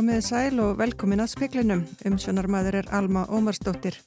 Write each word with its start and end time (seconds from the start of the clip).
Komið 0.00 0.22
sæl 0.24 0.60
og 0.64 0.78
velkomin 0.80 1.20
að 1.20 1.26
speklinum. 1.34 1.80
Umsjónarmæður 2.08 2.78
er 2.78 2.86
Alma 2.96 3.26
Ómarsdóttir. 3.28 3.98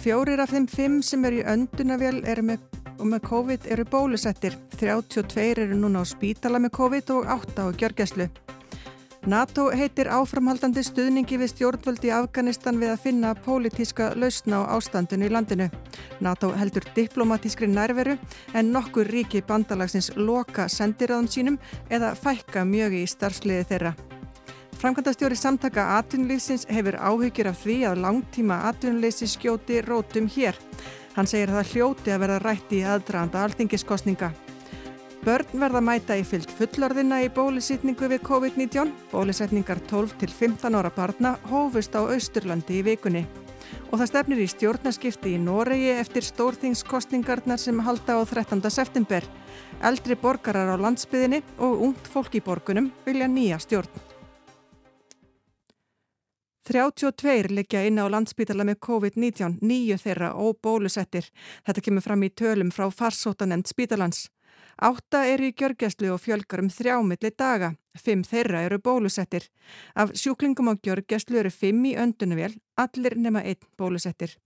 Fjórir 0.00 0.40
af 0.40 0.54
þeim 0.54 0.64
fimm 0.72 0.94
sem 1.04 1.26
eru 1.28 1.42
í 1.42 1.44
öndunavél 1.52 2.22
með, 2.40 2.62
og 2.96 3.10
með 3.10 3.20
COVID 3.26 3.66
eru 3.74 3.84
bólusettir. 3.92 4.56
32 4.80 5.44
eru 5.66 5.76
núna 5.76 6.00
á 6.00 6.08
spítala 6.08 6.56
með 6.56 6.72
COVID 6.78 7.12
og 7.12 7.28
8 7.28 7.60
á 7.60 7.68
gjörgæslu. 7.76 8.28
NATO 9.28 9.66
heitir 9.68 10.08
áframhaldandi 10.08 10.80
stuðningi 10.80 11.36
við 11.42 11.52
stjórnvöldi 11.52 12.08
í 12.08 12.14
Afganistan 12.16 12.80
við 12.80 12.94
að 12.94 13.04
finna 13.04 13.34
pólitíska 13.36 14.14
lausna 14.16 14.62
á 14.64 14.72
ástandinu 14.78 15.28
í 15.28 15.34
landinu. 15.34 15.68
NATO 16.24 16.54
heldur 16.56 16.88
diplomatískri 16.96 17.68
nærveru 17.68 18.16
en 18.54 18.72
nokkur 18.72 19.12
ríki 19.12 19.44
bandalagsins 19.44 20.14
loka 20.16 20.70
sendiráðum 20.72 21.28
sínum 21.28 21.60
eða 21.90 22.14
fækka 22.16 22.64
mjög 22.64 22.96
í 23.02 23.04
starfsliði 23.12 23.68
þeirra. 23.74 23.94
Framkvæmdastjóri 24.82 25.36
samtaka 25.38 25.82
atvinnulífsins 25.96 26.64
hefur 26.74 26.96
áhyggjur 26.98 27.52
af 27.52 27.60
því 27.62 27.74
að 27.86 28.00
langtíma 28.02 28.56
atvinnuleysi 28.66 29.28
skjóti 29.30 29.76
rótum 29.86 30.26
hér. 30.26 30.58
Hann 31.14 31.28
segir 31.30 31.52
að 31.52 31.60
það 31.60 31.70
hljóti 31.70 32.10
að 32.10 32.22
verða 32.24 32.38
rætti 32.42 32.80
í 32.80 32.88
aðdraðanda 32.90 33.44
alþingiskostninga. 33.46 34.32
Börn 35.22 35.62
verða 35.62 35.84
mæta 35.86 36.18
í 36.18 36.26
fyllt 36.26 36.50
fullorðina 36.58 37.20
í 37.22 37.30
bólusýtningu 37.30 38.10
við 38.10 38.24
COVID-19. 38.26 38.90
Bólusetningar 39.12 39.78
12 39.86 40.18
til 40.18 40.32
15 40.34 40.74
ára 40.74 40.90
barna 40.90 41.36
hófust 41.46 41.94
á 41.94 42.02
Austurlandi 42.02 42.80
í 42.80 42.86
vikunni. 42.90 43.22
Og 43.92 44.00
það 44.00 44.08
stefnir 44.10 44.42
í 44.42 44.50
stjórnaskipti 44.50 45.36
í 45.36 45.42
Noregi 45.44 45.92
eftir 45.94 46.26
stórþingskostningarnar 46.26 47.62
sem 47.62 47.78
halda 47.86 48.18
á 48.18 48.26
13. 48.26 48.58
september. 48.66 49.22
Eldri 49.78 50.18
borgarar 50.18 50.74
á 50.74 50.76
landsbyðinni 50.82 51.44
og 51.62 51.86
ungt 51.86 52.10
fólk 52.10 52.34
í 52.34 52.42
borgunum 52.42 52.90
vilja 53.06 53.30
nýja 53.30 53.62
stjórn. 53.62 54.11
32 56.62 57.50
liggja 57.50 57.82
inn 57.86 57.98
á 57.98 58.06
landsbítala 58.06 58.62
með 58.62 58.78
COVID-19, 58.86 59.58
nýju 59.66 59.96
þeirra 59.98 60.28
og 60.38 60.60
bólusettir. 60.62 61.26
Þetta 61.66 61.82
kemur 61.82 62.04
fram 62.04 62.22
í 62.22 62.30
tölum 62.30 62.70
frá 62.70 62.86
farsótanemnd 62.90 63.66
spítalans. 63.66 64.28
Átta 64.78 65.24
eru 65.26 65.50
í 65.50 65.56
gjörgjæslu 65.58 66.12
og 66.14 66.22
fjölgar 66.22 66.62
um 66.62 66.70
þrjámiðli 66.70 67.32
daga. 67.38 67.74
Fimm 67.98 68.22
þeirra 68.24 68.62
eru 68.68 68.78
bólusettir. 68.78 69.48
Af 69.94 70.14
sjúklingum 70.14 70.70
á 70.70 70.74
gjörgjæslu 70.78 71.42
eru 71.42 71.50
fimm 71.50 71.84
í 71.84 71.96
öndunuvél, 71.98 72.54
allir 72.78 73.18
nema 73.18 73.42
einn 73.42 73.60
bólusettir. 73.76 74.38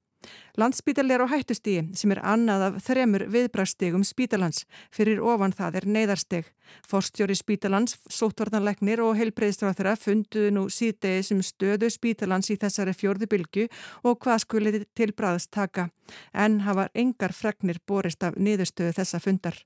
Landspítal 0.56 1.10
er 1.12 1.20
á 1.20 1.28
hættustígi 1.28 1.82
sem 1.98 2.12
er 2.14 2.22
annað 2.24 2.62
af 2.66 2.78
þremur 2.86 3.26
viðbrastegum 3.32 4.04
spítalans. 4.08 4.64
Fyrir 4.90 5.20
ofan 5.20 5.52
það 5.52 5.76
er 5.80 5.86
neyðarsteg. 5.96 6.48
Forstjóri 6.88 7.36
spítalans, 7.36 7.98
sótvarnanleiknir 8.08 9.02
og 9.04 9.18
heilbreyðstráþara 9.20 9.94
funduðu 10.00 10.54
nú 10.56 10.64
síðdegi 10.72 11.28
sem 11.28 11.44
stöðu 11.44 11.92
spítalans 11.92 12.50
í 12.50 12.56
þessari 12.56 12.96
fjörðu 12.96 13.28
bylgu 13.36 13.68
og 14.02 14.18
hvað 14.24 14.42
skulið 14.46 14.82
til 14.96 15.12
bræðst 15.12 15.52
taka. 15.52 15.90
En 16.32 16.62
hafa 16.64 16.88
engar 16.94 17.36
fregnir 17.36 17.82
borist 17.86 18.24
af 18.24 18.40
niðurstöðu 18.40 18.96
þessa 18.96 19.20
fundar. 19.20 19.60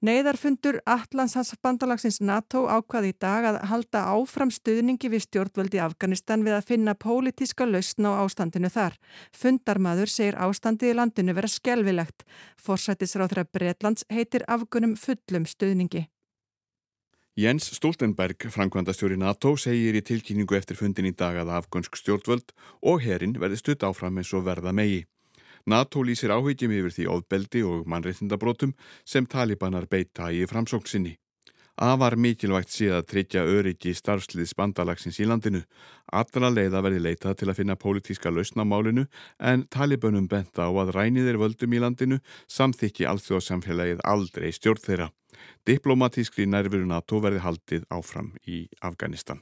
Neiðarfundur 0.00 0.78
Allandsans 0.88 1.50
bandalagsins 1.60 2.22
NATO 2.24 2.62
ákvaði 2.72 3.10
í 3.12 3.16
dag 3.20 3.44
að 3.50 3.58
halda 3.68 4.00
áfram 4.14 4.48
stuðningi 4.48 5.10
við 5.12 5.26
stjórnvöldi 5.26 5.82
Afganistan 5.84 6.40
við 6.46 6.56
að 6.56 6.70
finna 6.70 6.94
pólitíska 6.96 7.66
lausn 7.68 8.08
á 8.08 8.24
ástandinu 8.24 8.70
þar. 8.72 8.96
Fundarmadur 9.36 10.08
segir 10.08 10.40
ástandið 10.40 10.94
í 10.94 10.96
landinu 10.96 11.36
vera 11.36 11.52
skelvilegt. 11.52 12.24
Forsættisráðra 12.56 13.44
Breitlands 13.44 14.08
heitir 14.08 14.48
afgunum 14.48 14.96
fullum 14.96 15.44
stuðningi. 15.44 16.06
Jens 17.36 17.68
Stoltenberg, 17.76 18.48
framkvæmdastjóri 18.56 19.20
NATO, 19.20 19.52
segir 19.60 20.00
í 20.00 20.00
tilkynningu 20.00 20.56
eftir 20.56 20.80
fundin 20.80 21.12
í 21.12 21.12
dag 21.12 21.36
að 21.44 21.52
afgönsk 21.60 22.00
stjórnvöld 22.00 22.56
og 22.80 23.04
herin 23.04 23.36
verði 23.36 23.60
stutt 23.60 23.84
áfram 23.84 24.16
eins 24.16 24.32
og 24.32 24.48
verða 24.48 24.72
megi. 24.72 25.04
NATO 25.66 26.04
lýsir 26.04 26.32
áhyggjum 26.34 26.76
yfir 26.76 26.94
því 26.96 27.08
óðbeldi 27.14 27.64
og 27.66 27.88
mannreitindabrótum 27.90 28.76
sem 29.04 29.26
talibanar 29.26 29.88
beita 29.90 30.30
í 30.32 30.46
framsóksinni. 30.48 31.16
Afar 31.80 32.12
mikilvægt 32.20 32.68
sé 32.74 32.90
að 32.92 33.06
tryggja 33.08 33.46
öryggi 33.48 33.94
starfsliðs 33.96 34.52
bandalagsins 34.58 35.16
í 35.22 35.24
landinu. 35.24 35.62
Allra 36.12 36.50
leiða 36.52 36.82
verði 36.84 37.00
leitað 37.06 37.38
til 37.40 37.48
að 37.48 37.56
finna 37.62 37.76
pólitíska 37.80 38.32
lausnamálinu 38.34 39.06
en 39.38 39.64
talibönum 39.72 40.28
benta 40.28 40.68
á 40.68 40.70
að 40.70 40.92
ræniðir 40.98 41.40
völdum 41.40 41.72
í 41.72 41.80
landinu 41.80 42.20
samþykki 42.52 43.08
alþjóðsamfélagið 43.08 44.04
aldrei 44.04 44.52
stjórn 44.52 44.84
þeirra. 44.84 45.08
Diplomatískri 45.64 46.44
nærveru 46.44 46.84
NATO 46.84 47.22
verði 47.24 47.46
haldið 47.46 47.88
áfram 47.88 48.34
í 48.44 48.66
Afganistan. 48.84 49.40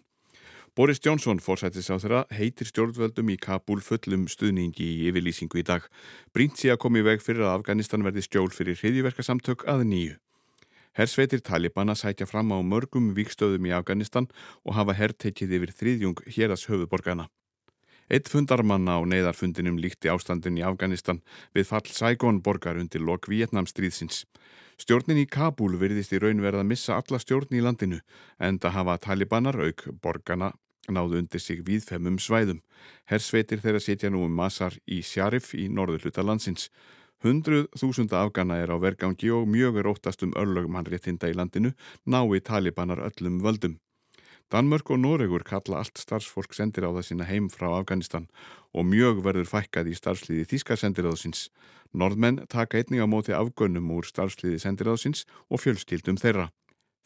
Boris 0.79 1.01
Johnson, 1.05 1.41
fórsættis 1.43 1.89
á 1.91 1.99
þeirra, 1.99 2.19
heitir 2.31 2.69
stjórnvöldum 2.71 3.33
í 3.33 3.37
Kabul 3.43 3.81
fullum 3.83 4.29
stuðningi 4.31 4.85
í 4.87 5.09
yfirlýsingu 5.11 5.59
í 5.59 5.65
dag. 5.67 5.89
Brínt 6.31 6.55
sé 6.61 6.69
að 6.71 6.79
komi 6.85 7.01
veg 7.03 7.19
fyrir 7.19 7.49
að 7.49 7.57
Afganistan 7.57 8.05
verði 8.07 8.23
stjól 8.23 8.53
fyrir 8.55 8.79
hriðiverkasamtök 8.79 9.65
að 9.67 9.83
nýju. 9.91 10.13
Hersveitir 10.95 11.43
Talibana 11.43 11.97
sætja 11.99 12.29
fram 12.31 12.55
á 12.55 12.63
mörgum 12.63 13.09
vikstöðum 13.17 13.67
í 13.67 13.73
Afganistan 13.75 14.29
og 14.63 14.77
hafa 14.77 14.95
herrtekið 15.01 15.57
yfir 15.59 15.73
þriðjung 15.81 16.23
héras 16.37 16.69
höfuborgana. 16.71 17.27
Eitt 18.07 18.31
fundarmanna 18.31 18.97
á 18.97 19.03
neyðarfundinum 19.03 19.83
líkti 19.83 20.15
ástandin 20.15 20.63
í 20.63 20.63
Afganistan 20.63 21.25
við 21.59 21.73
fall 21.73 21.91
Saigon 21.91 22.39
borgar 22.39 22.79
undir 22.79 23.03
lok 23.03 23.27
Vietnamstríðsins. 23.27 24.29
Stjórnin 24.79 25.19
í 25.19 25.27
Kabul 25.27 25.75
virðist 25.75 26.15
í 26.15 26.23
raun 26.23 26.39
verið 26.39 26.63
að 26.63 26.71
missa 26.71 27.03
alla 27.03 27.19
stjórn 27.19 27.59
í 27.59 27.67
landinu 27.67 27.99
en 28.39 28.63
það 28.63 28.79
hafa 28.79 28.99
talibanar 29.11 29.59
auk 29.59 29.89
borgarna 29.99 30.55
náðu 30.95 31.23
undir 31.23 31.43
sig 31.43 31.65
víðfemum 31.67 32.21
svæðum. 32.23 32.63
Hersveitir 33.11 33.63
þeirra 33.65 33.81
setja 33.83 34.11
nú 34.11 34.25
um 34.27 34.35
Masar 34.35 34.77
í 34.87 35.01
Sjarif 35.03 35.55
í 35.55 35.69
norður 35.69 36.07
hluta 36.07 36.25
landsins. 36.25 36.69
Hundruð 37.25 37.67
þúsunda 37.75 38.21
afgana 38.23 38.61
er 38.63 38.71
á 38.71 38.79
vergangi 38.79 39.33
og 39.35 39.49
mjög 39.51 39.81
er 39.81 39.91
óttast 39.91 40.23
um 40.23 40.35
örlögumannréttinda 40.39 41.31
í 41.31 41.35
landinu 41.35 41.73
nái 42.07 42.41
talibanar 42.47 43.03
öllum 43.09 43.41
völdum. 43.43 43.79
Danmörk 44.49 44.91
og 44.95 45.01
Noregur 45.03 45.43
kalla 45.45 45.83
allt 45.83 45.99
starfsfólk 46.01 46.55
sendir 46.57 46.87
á 46.89 46.91
það 46.95 47.05
sína 47.05 47.27
heim 47.29 47.51
frá 47.53 47.67
Afganistan 47.69 48.31
og 48.73 48.87
mjög 48.89 49.21
verður 49.27 49.51
fækkað 49.51 49.91
í 49.93 49.97
starfsliði 49.99 50.47
Þíska 50.49 50.79
sendiráðsins. 50.81 51.51
Norðmenn 51.93 52.47
taka 52.49 52.81
einning 52.81 53.05
á 53.05 53.09
móti 53.11 53.35
afgönnum 53.37 53.91
úr 53.93 54.09
starfsliði 54.09 54.63
sendiráðsins 54.63 55.27
og 55.53 55.61
fjölskyldum 55.61 56.17
þeirra. 56.17 56.49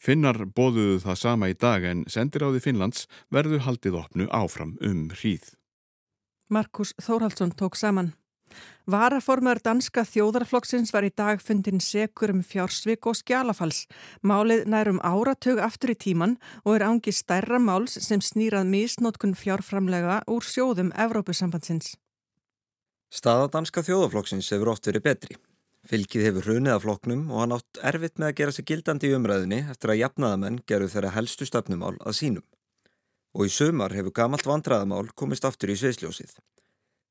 Finnar 0.01 0.45
bóðuðu 0.45 0.99
það 1.03 1.19
sama 1.19 1.49
í 1.51 1.55
dag 1.55 1.85
en 1.87 2.03
sendiráði 2.11 2.63
Finnlands 2.63 3.05
verðu 3.31 3.61
haldið 3.63 3.99
opnu 4.01 4.27
áfram 4.31 4.75
um 4.81 5.07
hríð. 5.13 5.53
Markus 6.49 6.93
Þórhaldsson 7.01 7.55
tók 7.55 7.77
saman. 7.79 8.13
Varaformar 8.85 9.61
danska 9.63 10.03
þjóðarflokksins 10.05 10.91
var 10.93 11.07
í 11.07 11.11
dag 11.15 11.39
fundin 11.41 11.79
sekur 11.81 12.33
um 12.33 12.41
fjársvik 12.43 13.07
og 13.07 13.15
skjálafals. 13.17 13.85
Málið 14.21 14.67
nærum 14.69 14.99
áratug 14.99 15.61
aftur 15.63 15.93
í 15.93 15.97
tíman 15.97 16.35
og 16.65 16.75
er 16.75 16.85
ángi 16.89 17.13
stærra 17.15 17.61
máls 17.63 17.95
sem 18.03 18.21
snýrað 18.21 18.67
misnótkun 18.73 19.37
fjárframlega 19.39 20.21
úr 20.27 20.43
sjóðum 20.43 20.91
Evrópusambandsins. 20.99 21.95
Staða 23.13 23.49
danska 23.55 23.85
þjóðarflokksins 23.85 24.51
hefur 24.51 24.73
oft 24.73 24.87
verið 24.89 25.07
betri. 25.07 25.39
Fylgið 25.83 26.23
hefur 26.29 26.45
hrunið 26.47 26.73
af 26.77 26.83
floknum 26.85 27.23
og 27.27 27.41
hann 27.41 27.53
átt 27.57 27.79
erfitt 27.83 28.15
með 28.15 28.29
að 28.29 28.37
gera 28.37 28.51
sig 28.55 28.65
gildandi 28.69 29.09
í 29.09 29.15
umræðinni 29.17 29.57
eftir 29.73 29.91
að 29.91 29.99
jafnaðamenn 29.99 30.61
gerur 30.69 30.91
þeirra 30.93 31.11
helstu 31.17 31.47
stefnumál 31.49 31.97
að 31.99 32.15
sínum. 32.21 32.45
Og 33.35 33.49
í 33.49 33.51
sömar 33.51 33.91
hefur 33.91 34.15
gamalt 34.15 34.47
vandraðamál 34.47 35.09
komist 35.19 35.43
aftur 35.43 35.73
í 35.73 35.75
sveisljósið. 35.81 36.37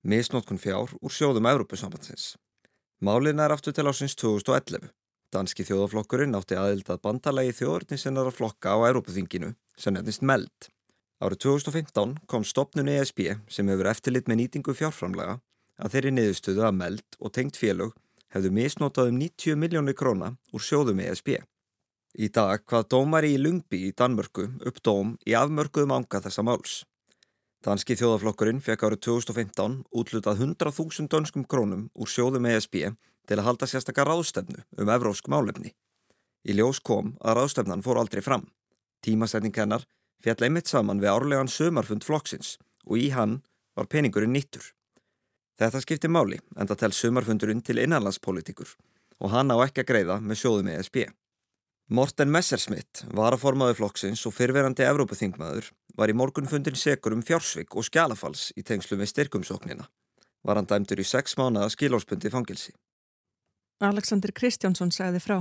Misnótkun 0.08 0.62
fjár 0.62 0.94
úr 1.02 1.12
sjóðum 1.12 1.50
Európusambandsins. 1.52 2.32
Málin 3.04 3.42
er 3.44 3.52
aftur 3.52 3.76
til 3.76 3.84
ásins 3.90 4.16
2011. 4.16 4.88
Danski 5.32 5.66
þjóðaflokkurinn 5.68 6.36
átti 6.38 6.56
aðild 6.56 6.88
að 6.88 7.02
bandalagi 7.04 7.52
þjóðurnisinnar 7.60 8.30
að 8.30 8.38
flokka 8.38 8.72
á 8.72 8.88
Európuþinginu 8.88 9.52
sem 9.76 9.92
nefnist 9.92 10.24
MELD. 10.24 10.70
Árið 11.20 11.44
2015 11.44 12.16
kom 12.26 12.44
stopnun 12.44 12.88
ESB 12.88 13.20
sem 13.52 13.68
hefur 13.68 13.90
eftirlit 13.92 14.30
með 14.30 14.40
nýtingu 14.40 14.74
fjárframlega 14.74 15.36
að 15.76 15.92
þeirri 15.94 16.14
niðurstöðu 16.16 16.64
að 16.66 16.78
MELD 16.80 17.20
og 17.20 17.34
tengt 17.36 17.60
félög 17.60 17.92
hefðu 18.32 18.52
misnotað 18.56 19.10
um 19.12 19.18
90 19.20 19.58
miljónir 19.60 19.96
króna 19.98 20.32
úr 20.52 20.64
sjóðum 20.64 21.02
ESB. 21.04 21.36
Í 22.12 22.28
dag 22.28 22.64
hvað 22.68 22.88
dómari 22.92 23.34
í 23.34 23.40
Lungby 23.40 23.86
í 23.88 23.92
Danmörku 23.96 24.48
upp 24.68 24.80
dóm 24.84 25.14
í 25.28 25.36
afmörkuðum 25.36 25.94
ánga 25.96 26.20
þessa 26.24 26.44
máls. 26.44 26.82
Danski 27.62 27.94
þjóðaflokkurinn 27.96 28.60
fekk 28.64 28.88
árið 28.88 29.04
2015 29.06 29.78
útlutað 29.94 30.42
100.000 30.42 31.08
dönskum 31.12 31.46
krónum 31.46 31.86
úr 31.94 32.10
sjóðum 32.10 32.48
ESB 32.50 32.90
til 33.28 33.38
að 33.38 33.46
halda 33.46 33.68
sérstakar 33.70 34.10
ráðstefnu 34.10 34.64
um 34.82 34.90
evrósk 34.90 35.30
málefni. 35.30 35.72
Í 36.42 36.56
ljós 36.58 36.82
kom 36.82 37.14
að 37.22 37.38
ráðstefnan 37.38 37.84
fór 37.86 38.00
aldrei 38.02 38.20
fram. 38.24 38.48
Tímasetning 39.06 39.54
hennar 39.54 39.86
fjall 40.22 40.42
einmitt 40.42 40.70
saman 40.70 41.00
við 41.02 41.12
árlegan 41.14 41.50
sömarfund 41.50 42.04
flokksins 42.06 42.56
og 42.84 42.98
í 42.98 43.12
hann 43.14 43.40
var 43.78 43.86
peningurinn 43.86 44.34
nýttur. 44.34 44.62
Þetta 45.62 45.78
skiptir 45.78 46.10
máli 46.10 46.40
en 46.58 46.66
það 46.66 46.78
tel 46.80 46.94
sumarfundurinn 46.96 47.60
til 47.62 47.78
innanlandspolitikur 47.78 48.72
og 49.22 49.30
hann 49.30 49.52
á 49.54 49.56
ekki 49.62 49.84
að 49.84 49.90
greiða 49.92 50.16
með 50.18 50.40
sjóðum 50.40 50.70
ESB. 50.72 51.04
Morten 51.92 52.32
Messerschmidt, 52.34 53.04
varaformaður 53.14 53.78
flokksins 53.78 54.24
og 54.26 54.34
fyrverandi 54.34 54.82
Evrópaþingmaður, 54.88 55.68
var 55.94 56.10
í 56.10 56.16
morgunfundin 56.18 56.78
segur 56.78 57.14
um 57.14 57.22
fjársvik 57.22 57.76
og 57.76 57.86
skjálafals 57.86 58.48
í 58.58 58.64
tengslu 58.66 58.98
við 58.98 59.12
styrkumsóknina. 59.12 59.86
Var 60.42 60.58
hann 60.58 60.66
dæmdur 60.66 60.98
í 60.98 61.06
sex 61.06 61.36
mánuða 61.38 61.70
skilórspundi 61.70 62.32
fangilsi. 62.32 62.74
Alexander 63.86 64.34
Kristjánsson 64.34 64.90
sagði 64.90 65.22
frá. 65.22 65.36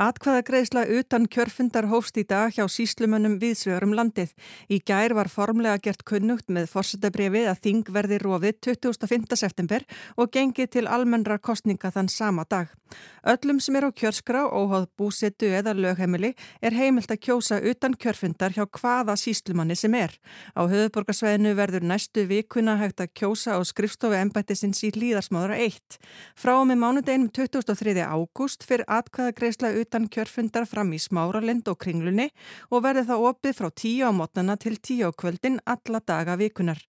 Atkvaða 0.00 0.44
greiðsla 0.48 0.84
utan 0.98 1.28
kjörfundar 1.30 1.88
hófst 1.90 2.16
í 2.20 2.24
dag 2.24 2.54
hjá 2.56 2.64
síslumönnum 2.70 3.38
viðsvegurum 3.42 3.94
landið. 3.98 4.34
Í 4.72 4.80
gær 4.86 5.14
var 5.18 5.30
formlega 5.32 5.82
gert 5.84 6.04
kunnugt 6.08 6.48
með 6.48 6.70
fórsetabrefið 6.72 7.50
að 7.52 7.64
þing 7.68 7.94
verði 7.94 8.20
rofið 8.24 8.60
25. 8.70 9.36
september 9.36 9.86
og 10.16 10.32
gengið 10.32 10.76
til 10.78 10.86
almennra 10.88 11.38
kostninga 11.38 11.92
þann 11.92 12.08
sama 12.08 12.48
dag. 12.48 12.79
Öllum 13.28 13.58
sem 13.60 13.76
er 13.76 13.84
á 13.84 13.90
kjörskrá, 13.92 14.46
óháð 14.48 14.86
búsetu 14.96 15.50
eða 15.52 15.74
lögheimili 15.76 16.32
er 16.64 16.72
heimilt 16.72 17.10
að 17.12 17.20
kjósa 17.26 17.58
utan 17.60 17.92
kjörfundar 18.00 18.54
hjá 18.56 18.64
hvaða 18.64 19.16
síslumanni 19.20 19.76
sem 19.76 19.94
er. 19.98 20.14
Á 20.56 20.64
höfuborgarsveðinu 20.64 21.52
verður 21.58 21.84
næstu 21.84 22.24
vikuna 22.30 22.78
hægt 22.80 23.02
að 23.04 23.12
kjósa 23.20 23.56
á 23.56 23.60
skrifstofu 23.60 24.16
ennbættisins 24.16 24.80
í 24.88 24.92
líðarsmáðra 24.96 25.58
1. 25.66 25.98
Frá 26.34 26.54
með 26.64 26.80
mánudeginum 26.84 27.28
23. 27.28 28.00
ágúst 28.00 28.64
fyrir 28.64 28.88
atkvaða 28.88 29.36
greiðsla 29.36 29.74
utan 29.82 30.08
kjörfundar 30.08 30.68
fram 30.70 30.94
í 30.96 31.02
smáralind 31.02 31.68
og 31.68 31.80
kringlunni 31.84 32.30
og 32.70 32.86
verði 32.88 33.04
það 33.10 33.26
opið 33.32 33.60
frá 33.60 33.68
tíu 33.70 34.08
á 34.08 34.12
mótnana 34.16 34.56
til 34.56 34.78
tíu 34.80 35.08
á 35.08 35.12
kvöldin 35.12 35.60
alla 35.68 36.00
daga 36.00 36.40
vikunar. 36.40 36.80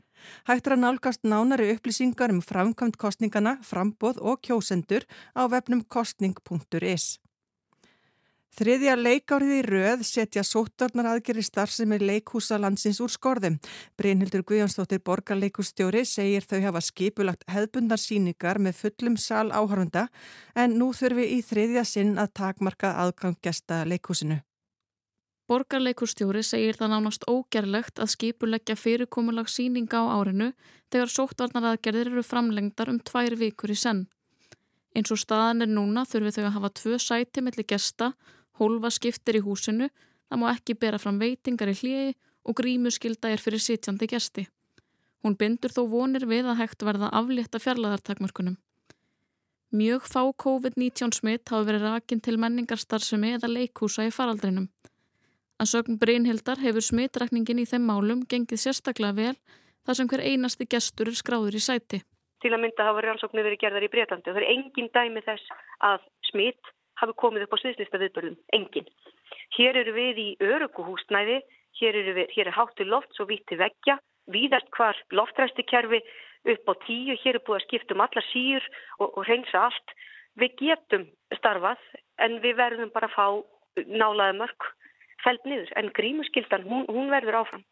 Hægt 0.50 0.68
er 0.68 0.78
að 0.78 0.84
nálgast 0.86 1.26
nánari 1.26 1.72
upplýsingar 1.76 2.34
um 2.34 2.44
framkvæmt 2.46 2.98
kostningana, 3.02 3.58
frambóð 3.66 4.22
og 4.22 4.42
kjósendur 4.46 5.08
á 5.38 5.46
vefnum 5.52 5.84
kostning.is. 5.88 7.18
Þriðja 8.52 8.98
leikárið 9.00 9.52
í 9.56 9.60
röð 9.64 10.02
setja 10.04 10.42
sóttornar 10.44 11.08
aðgerir 11.14 11.46
starfsemi 11.48 12.02
leikhúsa 12.02 12.58
landsins 12.60 13.00
úr 13.00 13.14
skorðum. 13.14 13.56
Brynhildur 13.96 14.44
Guðjónsdóttir 14.44 15.00
borgarleikustjóri 15.08 16.04
segir 16.04 16.44
þau 16.44 16.60
hafa 16.66 16.84
skipulagt 16.84 17.48
hefðbundar 17.48 18.04
síningar 18.04 18.60
með 18.60 18.84
fullum 18.84 19.16
sal 19.16 19.48
áhörfunda 19.56 20.10
en 20.52 20.76
nú 20.76 20.92
þurfi 20.92 21.32
í 21.38 21.42
þriðja 21.48 21.88
sinn 21.88 22.18
að 22.20 22.36
takmarka 22.42 22.92
aðganggesta 23.06 23.86
leikhúsinu. 23.88 24.42
Borgarleikustjóri 25.52 26.46
segir 26.48 26.78
það 26.80 26.94
nánast 26.94 27.26
ógerlegt 27.28 28.00
að 28.00 28.14
skipuleggja 28.14 28.78
fyrirkomulag 28.80 29.50
síninga 29.52 30.00
á 30.00 30.16
árinu 30.16 30.54
þegar 30.94 31.12
sóttornar 31.12 31.74
aðgerðir 31.74 32.14
eru 32.14 32.24
framlengdar 32.24 32.92
um 32.94 33.02
tvær 33.04 33.36
vikur 33.36 33.74
í 33.74 33.76
senn. 33.76 34.06
Eins 34.96 35.12
og 35.12 35.20
staðan 35.20 35.66
er 35.66 35.72
núna 35.72 36.06
þurfi 36.08 36.38
þau 36.38 36.46
að 36.46 36.56
hafa 36.56 36.72
tvö 36.80 37.00
sæti 37.04 37.44
melli 37.44 37.68
gesta 37.68 38.14
hólfa 38.62 38.94
skiptir 38.96 39.40
í 39.40 39.44
húsinu, 39.44 39.90
það 40.30 40.40
má 40.40 40.48
ekki 40.54 40.78
bera 40.80 41.00
fram 41.02 41.20
veitingar 41.20 41.72
í 41.72 41.78
hliði 41.82 42.16
og 42.48 42.58
grímuskylda 42.58 43.32
er 43.36 43.44
fyrir 43.44 43.64
sitjandi 43.64 44.08
gesti. 44.08 44.48
Hún 45.22 45.36
bindur 45.38 45.74
þó 45.76 45.84
vonir 45.90 46.26
við 46.30 46.48
að 46.48 46.62
hægt 46.64 46.86
verða 46.88 47.12
aflétta 47.14 47.60
fjarlaðartakmörkunum. 47.62 48.56
Mjög 49.72 50.08
fá 50.08 50.22
COVID-19 50.44 51.14
smitt 51.16 51.52
hafa 51.52 51.68
verið 51.68 51.88
rakin 51.88 52.24
til 52.24 52.40
menningarstarfsemi 52.40 53.36
eða 53.38 53.52
leikhúsa 53.52 54.08
í 54.08 54.16
faraldrinum. 54.16 54.68
Að 55.62 55.70
sögum 55.70 55.98
Brynhildar 56.02 56.58
hefur 56.58 56.82
smittrakningin 56.82 57.60
í 57.62 57.68
þeim 57.70 57.84
málum 57.86 58.22
gengið 58.26 58.64
sérstaklega 58.64 59.14
vel 59.14 59.36
þar 59.86 59.98
sem 60.00 60.08
hver 60.10 60.24
einasti 60.26 60.66
gestur 60.66 61.12
er 61.12 61.18
skráður 61.20 61.58
í 61.60 61.62
sæti. 61.62 62.00
Til 62.42 62.50
að 62.56 62.64
mynda 62.64 62.88
hafa 62.88 63.04
rannsóknir 63.06 63.46
verið 63.46 63.62
gerðar 63.62 63.86
í 63.86 63.90
Breitlandi 63.94 64.32
og 64.32 64.38
það 64.40 64.42
er 64.42 64.54
engin 64.56 64.90
dæmi 64.96 65.22
þess 65.28 65.54
að 65.86 66.08
smitt 66.32 66.72
hafi 66.98 67.16
komið 67.24 67.46
upp 67.46 67.54
á 67.54 67.62
sviðslista 67.62 68.02
viðbörðum, 68.02 68.40
engin. 68.58 68.90
Hér 69.60 69.80
eru 69.84 69.94
við 70.00 70.24
í 70.24 70.28
öruguhúsnæði, 70.48 71.38
hér, 71.78 72.02
hér 72.34 72.50
er 72.50 72.58
háttu 72.58 72.90
loft 72.90 73.14
svo 73.14 73.30
víti 73.30 73.60
veggja, 73.62 74.00
víðast 74.34 74.74
hvar 74.74 74.98
loftræstikerfi 75.14 76.02
upp 76.56 76.74
á 76.74 76.74
tíu, 76.88 77.14
hér 77.22 77.38
er 77.38 77.46
búið 77.46 77.62
að 77.62 77.66
skipta 77.68 77.94
um 77.94 78.06
alla 78.10 78.28
síur 78.32 78.66
og, 78.98 79.14
og 79.14 79.24
reynsa 79.30 79.68
allt. 79.70 79.98
Við 80.42 80.58
getum 80.66 81.10
starfað 81.38 81.90
en 82.18 82.42
við 82.42 82.58
verðum 82.58 82.94
bara 82.98 83.14
að 83.14 83.18
fá 83.20 83.86
nálaði 83.86 84.40
mörg 84.42 84.72
fælt 85.24 85.46
niður 85.48 85.74
en 85.80 85.92
grímuskyldan, 85.96 86.68
hún, 86.68 86.86
hún 86.90 87.12
verður 87.14 87.42
áfram. 87.44 87.66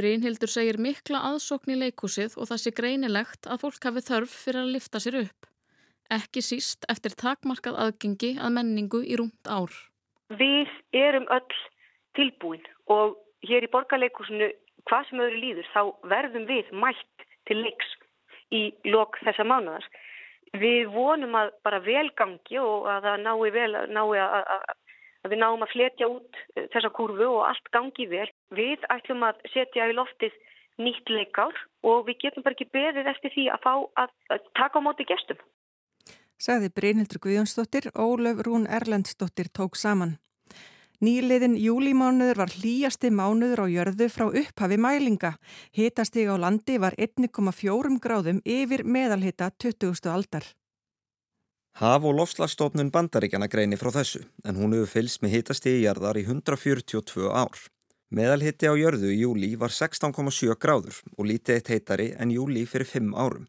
Brynhildur 0.00 0.48
segir 0.48 0.78
mikla 0.80 1.20
aðsókn 1.32 1.74
í 1.74 1.80
leikúsið 1.84 2.38
og 2.40 2.48
það 2.48 2.62
sé 2.62 2.72
greinilegt 2.76 3.48
að 3.50 3.66
fólk 3.66 3.88
hafi 3.90 4.04
þörf 4.06 4.36
fyrir 4.46 4.64
að 4.64 4.76
lifta 4.78 5.02
sér 5.02 5.18
upp 5.26 5.52
ekki 6.12 6.42
síst 6.44 6.86
eftir 6.92 7.14
takmarkað 7.18 7.78
aðgengi 7.86 8.34
að 8.40 8.54
menningu 8.58 9.02
í 9.04 9.16
rúmt 9.20 9.48
ár. 9.48 9.72
Við 10.32 10.70
erum 10.96 11.28
öll 11.32 11.58
tilbúin 12.16 12.64
og 12.92 13.16
hér 13.46 13.66
í 13.66 13.72
borgarleikusinu 13.72 14.50
hvað 14.88 15.08
sem 15.08 15.22
öðru 15.24 15.42
líður 15.44 15.68
þá 15.72 15.82
verðum 16.12 16.48
við 16.50 16.72
mætt 16.84 17.26
til 17.48 17.60
leiks 17.62 17.92
í 18.52 18.62
lok 18.92 19.18
þessa 19.24 19.46
mánadar. 19.48 19.84
Við 20.52 20.90
vonum 20.92 21.36
að 21.38 21.52
bara 21.64 21.80
velgangi 21.84 22.58
og 22.60 22.88
að 22.92 23.06
það 23.06 23.22
nái 23.24 23.52
vel 23.54 23.70
nái 23.88 24.18
að, 24.20 24.34
að, 24.42 24.66
að 25.22 25.34
við 25.34 25.42
náum 25.42 25.64
að 25.64 25.72
fletja 25.74 26.08
út 26.10 26.40
þessa 26.74 26.92
kurvu 26.96 27.28
og 27.30 27.46
allt 27.48 27.72
gangi 27.74 28.08
vel. 28.10 28.28
Við 28.54 28.84
ætlum 28.92 29.24
að 29.28 29.42
setja 29.54 29.88
í 29.90 29.96
loftið 29.96 30.36
nýtt 30.82 31.10
leikár 31.12 31.56
og 31.86 32.06
við 32.08 32.24
getum 32.26 32.44
bara 32.46 32.56
ekki 32.56 32.72
beðið 32.74 33.10
eftir 33.12 33.34
því 33.34 33.48
að 33.54 33.64
fá 33.66 33.74
að, 34.02 34.14
að 34.34 34.46
taka 34.58 34.80
á 34.80 34.86
móti 34.86 35.06
gestum 35.06 35.40
sagði 36.42 36.72
Brynhildur 36.74 37.20
Guðjónsdóttir, 37.22 37.90
Ólöf 37.94 38.42
Rún 38.46 38.66
Erlendsdóttir 38.66 39.50
tók 39.54 39.78
saman. 39.78 40.16
Nýliðin 41.02 41.56
júlímánuður 41.58 42.38
var 42.42 42.52
hlýjasti 42.54 43.10
mánuður 43.10 43.64
á 43.66 43.74
jörðu 43.74 44.06
frá 44.10 44.26
upphafi 44.30 44.78
mælinga. 44.78 45.32
Hitastig 45.74 46.30
á 46.30 46.38
landi 46.38 46.78
var 46.78 46.94
1,4 46.94 47.98
gráðum 48.02 48.38
yfir 48.46 48.84
meðalhita 48.86 49.50
20. 49.58 49.98
aldar. 50.14 50.46
Haf- 51.80 52.04
og 52.04 52.18
lofslagstofnun 52.18 52.90
bandaríkjana 52.92 53.48
greini 53.48 53.78
frá 53.80 53.88
þessu, 53.94 54.20
en 54.44 54.58
hún 54.60 54.74
hefur 54.76 54.90
fylst 54.90 55.22
með 55.24 55.38
hitastigi 55.38 55.86
jarðar 55.86 56.18
í 56.20 56.24
142 56.26 57.30
ár. 57.32 57.56
Meðalhitti 58.12 58.68
á 58.68 58.76
jörðu 58.76 59.08
í 59.08 59.22
júli 59.22 59.48
var 59.56 59.72
16,7 59.72 60.52
gráður 60.60 60.98
og 61.16 61.24
lítið 61.30 61.56
eitt 61.56 61.70
heitari 61.72 62.10
en 62.20 62.34
júli 62.34 62.66
fyrir 62.68 62.90
5 62.90 63.16
árum. 63.16 63.48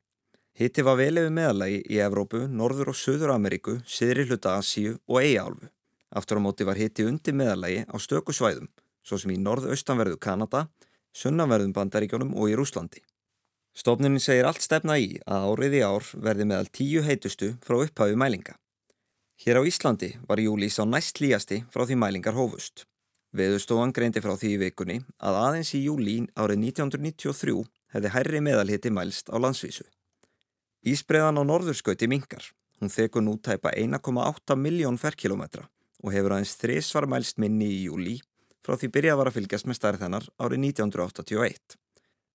Hitti 0.55 0.85
var 0.87 0.95
vel 1.01 1.19
yfir 1.19 1.35
meðalagi 1.35 1.81
í 1.83 1.99
Evrópu, 1.99 2.45
Norður 2.47 2.93
og 2.93 2.95
Suður 2.95 3.33
Ameríku, 3.35 3.81
Siðri 3.83 4.23
hluta 4.29 4.55
Asíu 4.55 4.95
og 5.09 5.19
Eiálfu. 5.19 5.67
Aftur 6.15 6.39
á 6.39 6.45
móti 6.45 6.63
var 6.63 6.79
hitti 6.79 7.03
undir 7.03 7.35
meðalagi 7.35 7.83
á 7.89 7.95
stöku 7.99 8.31
svæðum, 8.31 8.69
svo 9.03 9.19
sem 9.19 9.33
í 9.35 9.41
norðaustanverðu 9.41 10.15
Kanada, 10.21 10.69
sunnanverðum 11.11 11.75
Bandaríkjónum 11.75 12.37
og 12.37 12.53
í 12.53 12.55
Rúslandi. 12.55 13.03
Stofnunin 13.73 14.21
segir 14.21 14.45
allt 14.45 14.61
stefna 14.61 14.99
í 15.01 15.15
að 15.25 15.47
árið 15.49 15.75
í 15.79 15.81
ár 15.81 16.05
verði 16.25 16.45
meðal 16.45 16.67
tíu 16.69 17.01
heitustu 17.01 17.55
frá 17.65 17.79
upphafi 17.81 18.17
mælinga. 18.19 18.53
Hér 19.41 19.59
á 19.59 19.61
Íslandi 19.65 20.11
var 20.29 20.37
júli 20.37 20.69
sá 20.69 20.85
næst 20.85 21.17
líjasti 21.23 21.63
frá 21.73 21.87
því 21.89 21.97
mælingar 21.97 22.37
hófust. 22.37 22.85
Veðustofan 23.33 23.91
greindi 23.97 24.21
frá 24.21 24.35
því 24.37 24.51
í 24.53 24.59
vikunni 24.61 24.99
að 25.17 25.39
aðeins 25.41 25.73
í 25.73 25.81
júli 25.87 26.19
árið 26.37 26.67
1993 26.69 27.57
hefði 27.95 28.13
hærri 28.13 28.43
meðalhiti 28.45 28.93
mælst 28.93 29.33
á 29.33 29.41
landsvísu. 29.41 29.87
Ísbreiðan 30.85 31.41
á 31.41 31.43
norðurskauti 31.49 32.05
mingar. 32.11 32.45
Hún 32.77 32.93
þekur 32.93 33.25
nú 33.25 33.39
tæpa 33.41 33.73
1,8 33.73 34.53
miljón 34.59 35.01
ferkilometra 35.01 35.65
og 36.03 36.13
hefur 36.13 36.35
aðeins 36.35 36.53
þrísvar 36.61 37.09
mælst 37.09 37.41
minni 37.41 37.73
í 37.73 37.85
júli 37.87 38.19
frá 38.63 38.77
því 38.77 38.93
byrjað 38.95 39.19
var 39.19 39.29
að 39.31 39.39
fylgjast 39.39 39.67
með 39.67 39.79
stærð 39.79 40.05
hennar 40.05 40.27
árið 40.37 40.67
1981. 40.69 41.79